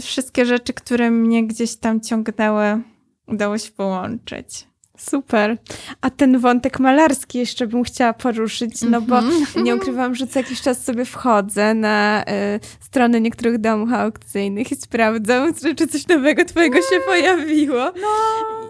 wszystkie 0.00 0.46
rzeczy, 0.46 0.72
które 0.72 1.10
mnie 1.10 1.46
gdzieś 1.46 1.76
tam 1.76 2.00
ciągnęły, 2.00 2.82
udało 3.26 3.58
się 3.58 3.70
połączyć. 3.70 4.71
Super. 5.10 5.58
A 6.00 6.10
ten 6.10 6.38
wątek 6.38 6.80
malarski 6.80 7.38
jeszcze 7.38 7.66
bym 7.66 7.82
chciała 7.84 8.12
poruszyć, 8.12 8.82
no 8.82 9.00
bo 9.00 9.18
Mhm. 9.18 9.64
nie 9.64 9.76
ukrywam, 9.76 10.14
że 10.14 10.26
co 10.26 10.38
jakiś 10.38 10.60
czas 10.60 10.84
sobie 10.84 11.04
wchodzę 11.04 11.74
na 11.74 12.22
y, 12.22 12.60
strony 12.80 13.20
niektórych 13.20 13.58
domów 13.58 13.92
aukcyjnych 13.92 14.72
i 14.72 14.76
sprawdzam, 14.76 15.54
czy- 15.54 15.74
czy 15.74 15.86
coś 15.86 16.08
nowego 16.08 16.44
twojego 16.44 16.76
się 16.78 17.00
pojawiło. 17.06 17.84
No, 17.84 18.08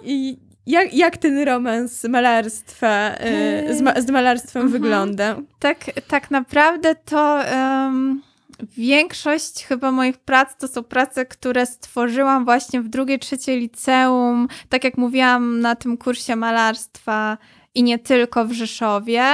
I 0.04 0.38
jak, 0.66 0.94
jak 0.94 1.16
ten 1.16 1.38
romans 1.44 2.04
malarstwa, 2.04 3.10
y, 3.70 3.76
z, 3.76 3.80
ma, 3.80 4.00
z 4.00 4.10
malarstwem 4.10 4.62
Mhm. 4.62 4.82
wygląda? 4.82 5.36
tak, 5.58 5.78
tak 6.08 6.30
naprawdę 6.30 6.94
to 6.94 7.44
em, 7.44 8.22
większość 8.62 9.64
chyba 9.64 9.92
moich 9.92 10.18
prac 10.18 10.56
to 10.56 10.68
są 10.68 10.82
prace, 10.82 11.26
które 11.26 11.66
stworzyłam 11.66 12.44
właśnie 12.44 12.80
w 12.80 12.88
drugiej, 12.88 13.18
trzeciej 13.18 13.60
liceum, 13.60 14.48
tak 14.68 14.84
jak 14.84 14.98
mówiłam 14.98 15.60
na 15.60 15.76
tym 15.76 15.96
kursie 15.96 16.36
malarstwa 16.36 17.38
i 17.74 17.82
nie 17.82 17.98
tylko 17.98 18.44
w 18.44 18.52
Rzeszowie. 18.52 19.24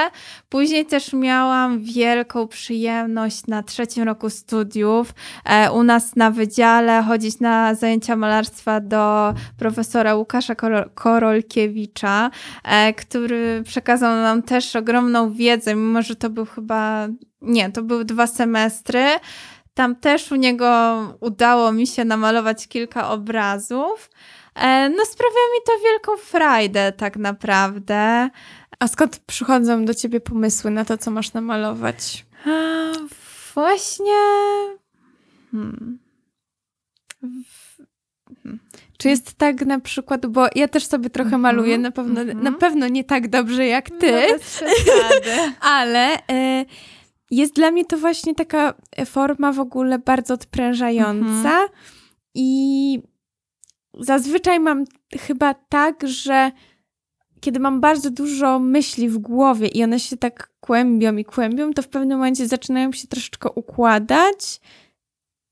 Później 0.49 0.85
też 0.85 1.13
miałam 1.13 1.79
wielką 1.79 2.47
przyjemność 2.47 3.47
na 3.47 3.63
trzecim 3.63 4.03
roku 4.03 4.29
studiów 4.29 5.13
e, 5.45 5.71
u 5.71 5.83
nas 5.83 6.15
na 6.15 6.31
wydziale 6.31 7.03
chodzić 7.03 7.39
na 7.39 7.75
zajęcia 7.75 8.15
malarstwa 8.15 8.79
do 8.79 9.33
profesora 9.57 10.15
Łukasza 10.15 10.53
Koro- 10.53 10.89
Korolkiewicza, 10.93 12.29
e, 12.63 12.93
który 12.93 13.63
przekazał 13.65 14.15
nam 14.15 14.43
też 14.43 14.75
ogromną 14.75 15.33
wiedzę, 15.33 15.75
mimo 15.75 16.01
że 16.01 16.15
to 16.15 16.29
był 16.29 16.45
chyba, 16.45 17.07
nie, 17.41 17.71
to 17.71 17.83
były 17.83 18.05
dwa 18.05 18.27
semestry. 18.27 19.05
Tam 19.73 19.95
też 19.95 20.31
u 20.31 20.35
niego 20.35 20.97
udało 21.19 21.71
mi 21.71 21.87
się 21.87 22.05
namalować 22.05 22.67
kilka 22.67 23.09
obrazów. 23.09 24.09
E, 24.55 24.89
No 24.89 25.05
sprawia 25.05 25.31
mi 25.53 25.61
to 25.65 25.71
wielką 25.83 26.17
frajdę 26.17 26.91
tak 26.91 27.17
naprawdę. 27.17 28.29
A 28.79 28.87
skąd 28.87 29.17
przychodzą 29.17 29.85
do 29.85 29.93
ciebie 29.93 30.19
pomysły 30.19 30.71
na 30.71 30.85
to, 30.85 30.97
co 30.97 31.11
masz 31.11 31.33
namalować? 31.33 32.25
A, 32.45 32.91
Właśnie. 33.53 34.13
Hmm. 35.51 35.99
Czy 38.97 39.09
jest 39.09 39.33
tak 39.33 39.65
na 39.65 39.79
przykład, 39.79 40.25
bo 40.25 40.47
ja 40.55 40.67
też 40.67 40.85
sobie 40.85 41.09
trochę 41.09 41.27
Mhm, 41.35 41.41
maluję, 41.41 41.77
na 41.77 41.91
pewno, 41.91 42.21
mhm. 42.21 42.43
na 42.43 42.51
pewno 42.51 42.87
nie 42.87 43.03
tak 43.03 43.27
dobrze 43.27 43.65
jak 43.65 43.89
ty, 43.89 44.11
No 44.11 44.33
ale 45.77 46.27
e, 46.31 46.65
jest 47.31 47.53
dla 47.55 47.71
mnie 47.71 47.85
to 47.85 47.97
właśnie 47.97 48.35
taka 48.35 48.73
forma 49.05 49.51
w 49.51 49.59
ogóle 49.59 49.99
bardzo 49.99 50.33
odprężająca 50.33 51.29
Mhm. 51.49 51.69
i 52.35 52.99
zazwyczaj 53.99 54.59
mam 54.59 54.85
chyba 55.19 55.53
tak, 55.53 56.07
że 56.07 56.51
kiedy 57.41 57.59
mam 57.59 57.81
bardzo 57.81 58.09
dużo 58.11 58.59
myśli 58.59 59.09
w 59.09 59.17
głowie 59.17 59.67
i 59.67 59.83
one 59.83 59.99
się 59.99 60.17
tak 60.17 60.49
kłębią 60.59 61.17
i 61.17 61.25
kłębią, 61.25 61.73
to 61.73 61.81
w 61.81 61.87
pewnym 61.87 62.17
momencie 62.17 62.47
zaczynają 62.47 62.91
się 62.91 63.07
troszeczkę 63.07 63.49
układać 63.51 64.61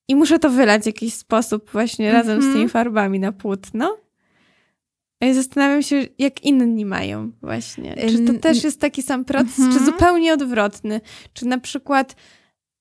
i 0.08 0.16
muszę 0.16 0.40
to 0.40 0.50
wylać 0.50 0.84
w 0.84 0.86
jakiś 0.86 1.14
sposób 1.14 1.70
właśnie 1.72 2.12
razem 2.12 2.42
z 2.42 2.46
Mhm. 2.46 2.54
tymi 2.54 2.70
farbami 2.70 3.20
na 3.20 3.32
płótno. 3.32 3.98
Zastanawiam 5.34 5.82
się, 5.82 6.06
jak 6.18 6.44
inni 6.44 6.86
mają 6.86 7.32
właśnie. 7.42 7.96
Czy 8.10 8.20
to 8.20 8.34
też 8.34 8.64
jest 8.64 8.82
taki 8.82 9.02
sam 9.02 9.26
proces, 9.26 9.60
mhm. 9.60 9.78
czy 9.78 9.86
zupełnie 9.86 10.34
odwrotny? 10.34 11.02
Czy 11.34 11.46
na 11.46 11.58
przykład 11.58 12.16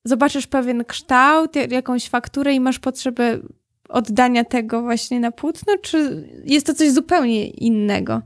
zobaczysz 0.04 0.46
pewien 0.46 0.84
kształt, 0.84 1.56
jakąś 1.70 2.08
fakturę 2.08 2.54
i 2.54 2.60
masz 2.60 2.78
potrzebę 2.78 3.38
oddania 3.88 4.44
tego 4.44 4.82
właśnie 4.82 5.20
na 5.20 5.30
płótno, 5.32 5.72
czy 5.82 6.28
jest 6.44 6.66
to 6.66 6.74
coś 6.74 6.90
zupełnie 6.90 7.46
innego? 7.46 8.22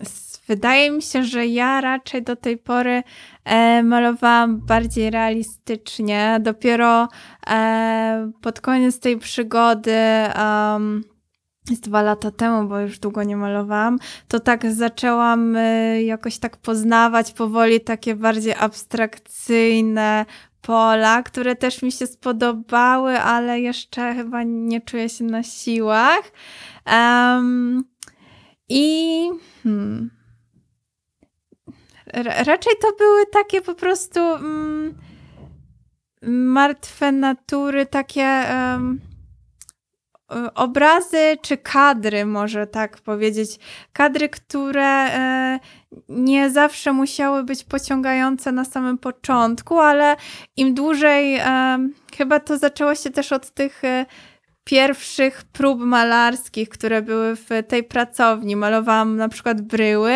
S- 0.00 0.30
Wydaje 0.46 0.90
mi 0.90 1.02
się, 1.02 1.24
że 1.24 1.46
ja 1.46 1.80
raczej 1.80 2.22
do 2.22 2.36
tej 2.36 2.58
pory 2.58 3.02
e, 3.44 3.82
malowałam 3.82 4.60
bardziej 4.60 5.10
realistycznie. 5.10 6.38
Dopiero 6.42 7.08
e, 7.50 8.30
pod 8.40 8.60
koniec 8.60 9.00
tej 9.00 9.18
przygody, 9.18 9.96
um, 10.38 11.04
dwa 11.78 12.02
lata 12.02 12.30
temu, 12.30 12.68
bo 12.68 12.80
już 12.80 12.98
długo 12.98 13.22
nie 13.22 13.36
malowałam, 13.36 13.98
to 14.28 14.40
tak 14.40 14.72
zaczęłam 14.72 15.56
e, 15.56 16.02
jakoś 16.02 16.38
tak 16.38 16.56
poznawać 16.56 17.32
powoli 17.32 17.80
takie 17.80 18.14
bardziej 18.14 18.54
abstrakcyjne 18.54 20.26
pola, 20.62 21.22
które 21.22 21.56
też 21.56 21.82
mi 21.82 21.92
się 21.92 22.06
spodobały, 22.06 23.20
ale 23.20 23.60
jeszcze 23.60 24.14
chyba 24.14 24.42
nie 24.42 24.80
czuję 24.80 25.08
się 25.08 25.24
na 25.24 25.42
siłach. 25.42 26.32
Em, 26.84 27.84
i 28.68 29.30
hmm, 29.62 30.10
ra- 32.06 32.42
raczej 32.42 32.72
to 32.82 32.92
były 32.98 33.26
takie 33.32 33.60
po 33.60 33.74
prostu 33.74 34.20
mm, 34.20 34.94
martwe 36.22 37.12
natury, 37.12 37.86
takie 37.86 38.26
y, 38.42 39.09
obrazy 40.54 41.36
czy 41.42 41.56
kadry, 41.56 42.26
może 42.26 42.66
tak 42.66 42.98
powiedzieć. 42.98 43.58
Kadry, 43.92 44.28
które 44.28 44.84
e, 44.84 45.60
nie 46.08 46.50
zawsze 46.50 46.92
musiały 46.92 47.44
być 47.44 47.64
pociągające 47.64 48.52
na 48.52 48.64
samym 48.64 48.98
początku, 48.98 49.78
ale 49.78 50.16
im 50.56 50.74
dłużej, 50.74 51.36
em, 51.36 51.94
chyba 52.16 52.40
to 52.40 52.58
zaczęło 52.58 52.94
się 52.94 53.10
też 53.10 53.32
od 53.32 53.50
tych 53.50 53.84
e, 53.84 54.06
pierwszych 54.64 55.44
prób 55.52 55.80
malarskich, 55.80 56.68
które 56.68 57.02
były 57.02 57.36
w 57.36 57.48
tej 57.68 57.84
pracowni. 57.84 58.56
Malowałam 58.56 59.16
na 59.16 59.28
przykład 59.28 59.60
bryły 59.60 60.14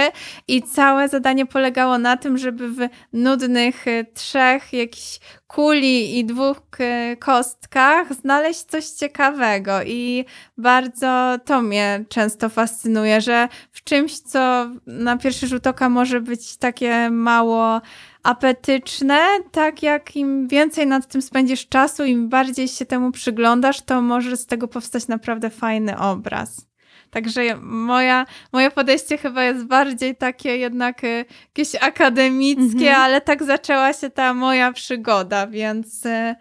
i 0.49 0.63
całe 0.63 1.09
zadanie 1.09 1.47
polegało 1.47 1.99
na 1.99 2.17
tym, 2.17 2.39
żeby 2.39 2.69
w 2.69 2.89
nudnych 3.13 3.89
e, 3.89 4.05
trzech 4.05 4.73
jakichś 4.73 5.21
kuli 5.47 6.19
i 6.19 6.25
dwóch 6.25 6.61
e, 6.79 7.17
kostkach 7.17 8.15
znaleźć 8.15 8.63
coś 8.65 8.87
ciekawego 8.87 9.83
i 9.83 10.25
bardzo 10.59 11.39
to 11.45 11.63
mnie 11.63 12.05
często 12.09 12.49
fascynuje, 12.49 13.21
że 13.21 13.49
w 13.71 13.85
czymś, 13.85 14.19
co 14.19 14.71
na 14.87 15.17
pierwszy 15.17 15.47
rzut 15.47 15.67
oka 15.67 15.89
może 15.89 16.21
być 16.21 16.57
takie 16.57 17.11
mało 17.11 17.81
apetyczne, 18.25 19.21
tak 19.53 19.83
jak 19.83 20.17
im 20.17 20.49
więcej 20.49 20.87
nad 20.87 21.07
tym 21.07 21.23
spędzisz 21.23 21.69
czasu, 21.69 22.05
im 22.05 22.29
bardziej 22.29 22.69
się 22.69 22.87
temu 22.87 23.11
przyglądasz, 23.13 23.81
to 23.83 24.03
może 24.03 24.37
z 24.37 24.47
tego 24.47 24.69
powstać 24.69 25.09
naprawdę 25.09 25.51
fajny 25.51 25.99
obraz. 25.99 26.67
Także 27.11 27.57
moja, 27.63 28.27
moje 28.53 28.71
podejście 28.71 29.19
chyba 29.19 29.43
jest 29.45 29.65
bardziej 29.67 30.17
takie 30.17 30.57
jednak 30.57 31.05
e, 31.05 31.25
jakieś 31.49 31.75
akademickie, 31.81 32.89
Mhm. 32.89 33.01
ale 33.03 33.21
tak 33.21 33.43
zaczęła 33.43 33.93
się 33.93 34.11
ta 34.11 34.35
moja 34.35 34.73
przygoda, 34.73 35.47
więc, 35.47 36.07
e, 36.07 36.37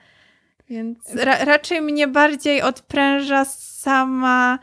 więc 0.69 1.15
ra, 1.15 1.45
raczej 1.45 1.81
mnie 1.81 2.07
bardziej 2.07 2.61
odpręża 2.61 3.45
sama 3.45 4.59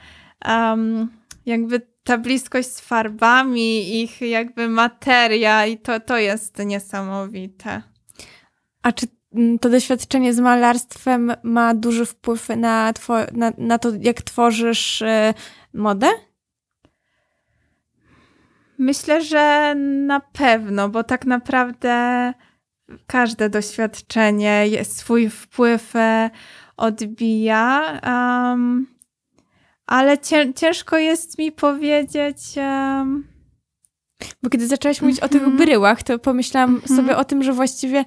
um, 0.49 1.09
jakby 1.47 1.90
ta 2.05 2.19
bliskość 2.19 2.69
z 2.69 2.81
farbami, 2.81 4.03
ich 4.03 4.21
jakby 4.21 4.69
materia 4.69 5.67
i 5.67 5.79
to, 5.79 6.01
to 6.01 6.19
jest 6.19 6.59
niesamowite. 6.59 7.83
A 8.83 8.93
czy 8.93 9.07
mm, 9.35 9.59
to 9.59 9.69
doświadczenie 9.71 10.35
z 10.35 10.41
malarstwem 10.41 11.33
ma 11.43 11.75
duży 11.75 12.07
wpływ 12.07 12.49
na, 12.49 12.93
two- 12.93 13.33
na, 13.33 13.53
na 13.59 13.79
to, 13.79 13.89
jak 14.01 14.23
tworzysz 14.23 15.03
e, 15.03 15.35
modę? 15.75 16.07
Myślę, 18.79 19.25
że 19.25 19.75
na 20.07 20.21
pewno, 20.21 20.89
bo 20.89 21.05
tak 21.05 21.27
naprawdę 21.27 22.33
każde 23.07 23.51
doświadczenie 23.51 24.67
je- 24.69 24.85
swój 24.85 25.31
wpływ 25.31 25.97
e, 25.97 26.31
odbija. 26.77 27.93
em, 28.03 28.87
ale 29.91 30.19
cię, 30.19 30.55
ciężko 30.55 30.99
jest 30.99 31.39
mi 31.39 31.53
powiedzieć. 31.53 32.37
em, 32.57 33.25
Bo 34.43 34.51
kiedy 34.51 34.67
zaczęłaś 34.67 35.03
mówić 35.03 35.21
o 35.21 35.29
tych 35.29 35.43
Mhm. 35.43 35.57
bryłach, 35.57 36.03
to 36.03 36.19
pomyślałam 36.19 36.75
Mhm. 36.75 36.97
sobie 36.97 37.17
o 37.17 37.25
tym, 37.25 37.43
że 37.43 37.53
właściwie 37.53 38.05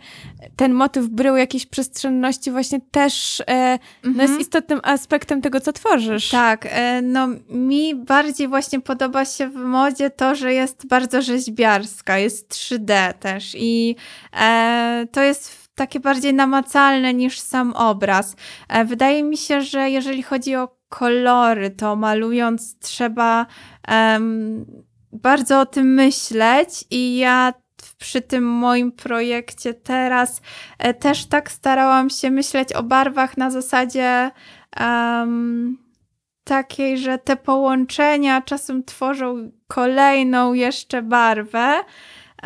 ten 0.55 0.73
motyw 0.73 1.07
brył 1.07 1.35
jakiejś 1.35 1.65
przestrzenności 1.65 2.51
właśnie 2.51 2.79
też 2.91 3.43
e, 3.47 3.79
no 4.03 4.09
mhm. 4.09 4.29
jest 4.29 4.41
istotnym 4.41 4.79
aspektem 4.83 5.41
tego, 5.41 5.59
co 5.61 5.73
tworzysz. 5.73 6.29
Tak, 6.29 6.67
e, 6.69 7.01
no 7.01 7.27
mi 7.49 7.95
bardziej 7.95 8.47
właśnie 8.47 8.81
podoba 8.81 9.25
się 9.25 9.49
w 9.49 9.55
modzie 9.55 10.09
to, 10.09 10.35
że 10.35 10.53
jest 10.53 10.87
bardzo 10.87 11.21
rzeźbiarska, 11.21 12.17
jest 12.17 12.49
3D 12.53 13.13
też 13.13 13.55
i 13.59 13.95
e, 14.41 15.07
to 15.11 15.21
jest 15.21 15.63
takie 15.75 15.99
bardziej 15.99 16.33
namacalne 16.33 17.13
niż 17.13 17.39
sam 17.39 17.73
obraz. 17.73 18.35
E, 18.69 18.85
wydaje 18.85 19.23
mi 19.23 19.37
się, 19.37 19.61
że 19.61 19.89
jeżeli 19.89 20.23
chodzi 20.23 20.55
o 20.55 20.82
kolory, 20.93 21.69
to 21.69 21.95
malując 21.95 22.79
trzeba 22.79 23.45
em, 23.87 24.65
bardzo 25.11 25.59
o 25.59 25.65
tym 25.65 25.93
myśleć 25.93 26.85
i 26.91 27.17
ja 27.17 27.53
przy 27.97 28.21
tym 28.21 28.43
moim 28.43 28.91
projekcie 28.91 29.73
teraz 29.73 30.41
e, 30.77 30.93
też 30.93 31.25
tak 31.25 31.51
starałam 31.51 32.09
się 32.09 32.31
myśleć 32.31 32.73
o 32.73 32.83
barwach 32.83 33.37
na 33.37 33.49
zasadzie 33.49 34.31
em, 34.77 35.77
takiej, 36.43 36.97
że 36.97 37.17
te 37.17 37.35
połączenia 37.35 38.41
czasem 38.41 38.83
tworzą 38.83 39.51
kolejną 39.67 40.53
jeszcze 40.53 41.01
barwę, 41.01 41.83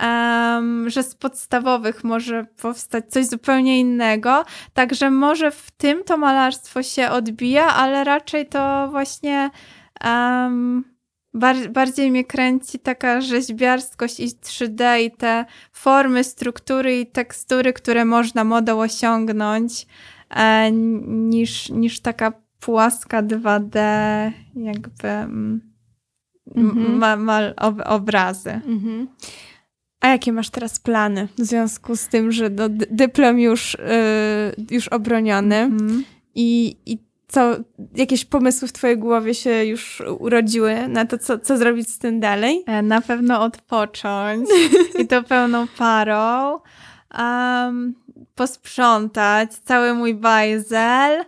em, 0.02 0.90
że 0.90 1.04
z 1.04 1.16
podstawowych 1.16 2.04
może 2.04 2.46
powstać 2.62 3.06
coś 3.10 3.26
zupełnie 3.26 3.80
innego. 3.80 4.46
Także 4.74 5.12
może 5.12 5.52
w 5.52 5.72
tym 5.72 6.04
to 6.04 6.18
malarstwo 6.18 6.84
się 6.84 7.10
odbija, 7.10 7.66
ale 7.68 8.04
raczej 8.04 8.46
to 8.48 8.88
właśnie 8.92 9.50
em, 10.02 10.84
bar- 11.34 11.70
bardziej 11.72 12.12
mnie 12.12 12.26
kręci 12.26 12.80
taka 12.80 13.22
rzeźbiarskość 13.22 14.20
i 14.20 14.28
3D 14.28 15.00
i 15.02 15.12
te 15.12 15.46
formy, 15.72 16.24
struktury 16.24 17.00
i 17.00 17.06
tekstury, 17.08 17.74
które 17.74 18.06
można 18.06 18.44
modą 18.44 18.80
osiągnąć, 18.80 19.88
e, 20.30 20.72
niż, 21.08 21.70
niż 21.70 22.00
taka 22.00 22.32
płaska 22.60 23.24
2D, 23.24 23.80
jakby 24.56 25.08
mm, 25.08 25.62
Mhm. 26.56 26.98
ma, 26.98 27.16
ma 27.16 27.40
ob, 27.58 27.76
obrazy. 27.86 28.50
Mhm. 28.50 29.08
A 30.08 30.12
jakie 30.12 30.34
masz 30.34 30.50
teraz 30.50 30.80
plany 30.80 31.28
w 31.38 31.42
związku 31.42 31.96
z 31.96 32.08
tym, 32.08 32.32
że 32.32 32.50
no, 32.50 32.70
dy- 32.70 32.88
dyplom 32.92 33.40
już, 33.40 33.74
y, 33.76 33.80
już 34.72 34.88
obroniony 34.88 35.56
Mhm. 35.56 36.04
i, 36.36 36.78
i 36.86 36.98
co, 37.28 37.56
jakieś 37.96 38.26
pomysły 38.26 38.68
w 38.68 38.74
twojej 38.74 38.98
głowie 38.98 39.34
się 39.34 39.66
już 39.66 40.04
urodziły 40.20 40.88
na 40.88 41.06
to, 41.06 41.18
co, 41.18 41.40
co 41.40 41.58
zrobić 41.58 41.90
z 41.90 41.98
tym 42.00 42.20
dalej? 42.20 42.64
E, 42.68 42.82
Na 42.82 43.02
pewno 43.02 43.42
odpocząć 43.42 44.50
i 45.00 45.08
to 45.08 45.24
pełną 45.34 45.66
parą. 45.78 46.60
Um, 47.20 47.94
posprzątać 48.36 49.54
cały 49.54 49.94
mój 49.94 50.14
bajzel. 50.16 51.26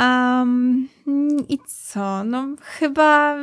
Um, 0.00 0.88
I 1.48 1.58
co? 1.66 2.24
No, 2.24 2.46
chyba 2.60 3.36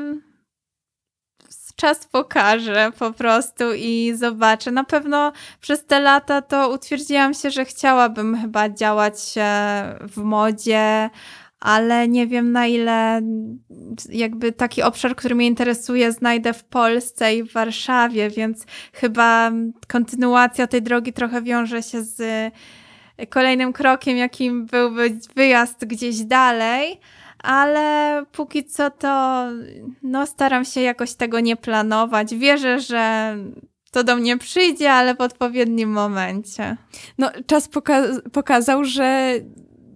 czas 1.76 2.08
pokaże 2.08 2.92
po 3.00 3.12
prostu 3.12 3.64
i 3.74 4.14
zobaczę. 4.16 4.72
Na 4.72 4.84
pewno 4.84 5.32
przez 5.62 5.86
te 5.86 6.00
lata 6.00 6.42
to 6.42 6.70
utwierdziłam 6.70 7.34
się, 7.34 7.52
że 7.52 7.66
chciałabym 7.66 8.42
chyba 8.42 8.70
działać 8.70 9.16
w 10.02 10.18
modzie, 10.18 11.10
ale 11.60 12.08
nie 12.08 12.28
wiem 12.28 12.52
na 12.52 12.68
ile 12.68 13.22
jakby 14.10 14.52
taki 14.52 14.84
obszar, 14.84 15.16
który 15.16 15.36
mnie 15.36 15.48
interesuje, 15.48 16.12
znajdę 16.12 16.54
w 16.54 16.64
Polsce 16.64 17.36
i 17.36 17.44
w 17.44 17.54
Warszawie, 17.54 18.30
więc 18.30 18.66
chyba 18.94 19.52
kontynuacja 19.88 20.68
tej 20.68 20.82
drogi 20.82 21.14
trochę 21.14 21.42
wiąże 21.42 21.84
się 21.84 22.04
z 22.04 22.22
kolejnym 23.30 23.74
krokiem, 23.74 24.18
jakim 24.18 24.66
byłby 24.66 25.18
wyjazd 25.36 25.86
gdzieś 25.86 26.24
dalej. 26.24 27.00
Ale 27.46 28.24
póki 28.32 28.66
co 28.66 28.90
to 28.92 29.44
no, 30.04 30.26
staram 30.28 30.66
się 30.66 30.82
jakoś 30.82 31.14
tego 31.14 31.40
nie 31.40 31.56
planować. 31.56 32.36
Wierzę, 32.36 32.80
że 32.80 33.36
to 33.92 34.04
do 34.04 34.16
mnie 34.16 34.38
przyjdzie, 34.38 34.92
ale 34.92 35.16
w 35.16 35.22
odpowiednim 35.22 35.90
momencie. 35.90 36.78
No, 37.18 37.32
czas 37.48 37.70
poka- 37.70 38.22
pokazał, 38.32 38.84
że 38.84 39.32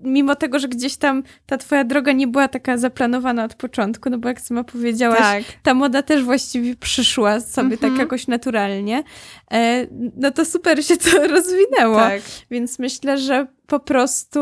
mimo 0.04 0.36
tego, 0.36 0.60
że 0.60 0.68
gdzieś 0.68 0.98
tam 0.98 1.24
ta 1.46 1.58
twoja 1.58 1.84
droga 1.84 2.12
nie 2.12 2.28
była 2.28 2.48
taka 2.48 2.78
zaplanowana 2.78 3.44
od 3.44 3.56
początku, 3.56 4.10
no 4.10 4.18
bo 4.18 4.28
jak 4.28 4.42
sama 4.42 4.64
powiedziałaś, 4.64 5.20
Tak. 5.20 5.44
ta 5.64 5.74
moda 5.74 6.02
też 6.02 6.24
właściwie 6.24 6.76
przyszła 6.76 7.40
sobie 7.40 7.74
Mhm. 7.74 7.92
tak 7.92 8.00
jakoś 8.00 8.28
naturalnie, 8.28 9.04
e, 9.52 9.88
no 10.18 10.32
to 10.32 10.46
super 10.46 10.86
się 10.86 10.98
to 10.98 11.28
rozwinęło. 11.36 11.96
Tak. 12.00 12.22
Więc 12.52 12.80
myślę, 12.80 13.18
że 13.18 13.48
po 13.68 13.80
prostu 13.80 14.40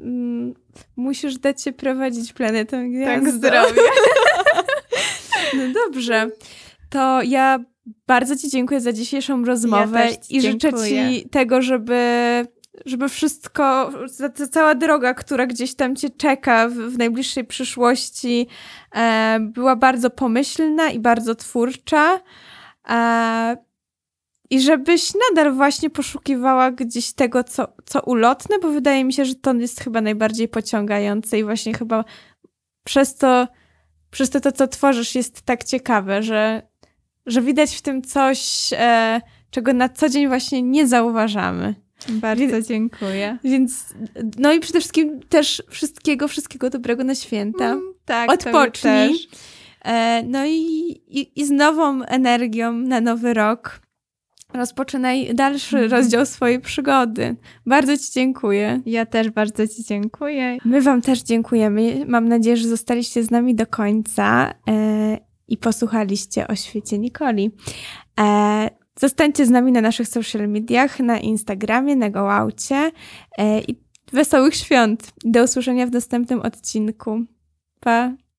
mm, 0.00 0.54
musisz 0.96 1.38
dać 1.38 1.62
się 1.62 1.72
prowadzić 1.72 2.32
planetą 2.32 2.90
gwiazd. 2.90 3.24
Tak, 3.24 3.30
zdrowie. 3.32 3.82
No 5.54 5.62
dobrze. 5.84 6.30
To 6.90 7.22
ja 7.22 7.58
bardzo 8.06 8.36
Ci 8.36 8.48
dziękuję 8.48 8.80
za 8.80 8.92
dzisiejszą 8.92 9.44
rozmowę 9.44 10.08
ci 10.28 10.36
i 10.36 10.40
życzę 10.40 10.58
dziękuję. 10.58 11.10
Ci 11.10 11.28
tego, 11.28 11.62
żeby, 11.62 12.02
żeby 12.86 13.08
wszystko, 13.08 13.90
ta 14.36 14.48
cała 14.48 14.74
droga, 14.74 15.14
która 15.14 15.46
gdzieś 15.46 15.74
tam 15.74 15.96
Cię 15.96 16.10
czeka 16.10 16.68
w, 16.68 16.74
w 16.74 16.98
najbliższej 16.98 17.44
przyszłości, 17.44 18.46
e, 18.94 19.38
była 19.40 19.76
bardzo 19.76 20.10
pomyślna 20.10 20.90
i 20.90 20.98
bardzo 20.98 21.34
twórcza. 21.34 22.20
E, 22.88 23.67
I 24.50 24.60
żebyś 24.60 25.12
nadal 25.28 25.52
właśnie 25.52 25.90
poszukiwała 25.90 26.70
gdzieś 26.70 27.12
tego, 27.12 27.44
co, 27.44 27.68
co 27.84 28.00
ulotne, 28.00 28.58
bo 28.58 28.70
wydaje 28.70 29.04
mi 29.04 29.12
się, 29.12 29.24
że 29.24 29.34
to 29.34 29.54
jest 29.54 29.80
chyba 29.80 30.00
najbardziej 30.00 30.48
pociągające 30.48 31.38
i 31.38 31.44
właśnie 31.44 31.74
chyba 31.74 32.04
przez 32.84 33.16
to, 33.16 33.48
przez 34.10 34.30
to, 34.30 34.40
to 34.40 34.52
co 34.52 34.68
tworzysz, 34.68 35.14
jest 35.14 35.42
tak 35.42 35.64
ciekawe, 35.64 36.22
że, 36.22 36.62
że 37.26 37.42
widać 37.42 37.76
w 37.76 37.82
tym 37.82 38.02
coś, 38.02 38.70
e, 38.72 39.20
czego 39.50 39.72
na 39.72 39.88
co 39.88 40.08
dzień 40.08 40.28
właśnie 40.28 40.62
nie 40.62 40.86
zauważamy. 40.86 41.74
Bardzo 42.08 42.62
dziękuję. 42.62 43.38
Więc, 43.44 43.84
no 44.38 44.52
i 44.52 44.60
przede 44.60 44.80
wszystkim 44.80 45.20
też 45.28 45.62
wszystkiego, 45.70 46.28
wszystkiego 46.28 46.70
dobrego 46.70 47.04
na 47.04 47.14
święta. 47.14 47.64
Mm, 47.64 47.94
tak, 48.04 48.30
Odpocznij. 48.30 49.28
E, 49.84 50.22
no 50.22 50.46
i, 50.46 50.56
i, 51.06 51.40
i 51.40 51.46
z 51.46 51.50
nową 51.50 52.02
energią 52.02 52.72
na 52.72 53.00
nowy 53.00 53.34
rok 53.34 53.80
rozpoczynaj 54.54 55.34
dalszy 55.34 55.88
rozdział 55.88 56.26
swojej 56.26 56.60
przygody. 56.60 57.36
Bardzo 57.66 57.96
Ci 57.96 58.12
dziękuję. 58.12 58.80
Ja 58.86 59.06
też 59.06 59.30
bardzo 59.30 59.68
Ci 59.68 59.84
dziękuję. 59.84 60.58
My 60.64 60.82
Wam 60.82 61.02
też 61.02 61.22
dziękujemy. 61.22 62.04
Mam 62.06 62.28
nadzieję, 62.28 62.56
że 62.56 62.68
zostaliście 62.68 63.24
z 63.24 63.30
nami 63.30 63.54
do 63.54 63.66
końca 63.66 64.54
e, 64.68 65.18
i 65.48 65.56
posłuchaliście 65.56 66.48
o 66.48 66.54
świecie 66.54 66.98
Nikoli. 66.98 67.50
E, 68.20 68.70
zostańcie 69.00 69.46
z 69.46 69.50
nami 69.50 69.72
na 69.72 69.80
naszych 69.80 70.08
social 70.08 70.48
mediach, 70.48 71.00
na 71.00 71.18
Instagramie, 71.18 71.96
na 71.96 72.10
Gołaucie 72.10 72.90
e, 73.38 73.60
i 73.60 73.80
wesołych 74.12 74.54
świąt. 74.54 75.12
Do 75.24 75.44
usłyszenia 75.44 75.86
w 75.86 75.92
następnym 75.92 76.40
odcinku. 76.40 77.20
Pa! 77.80 78.12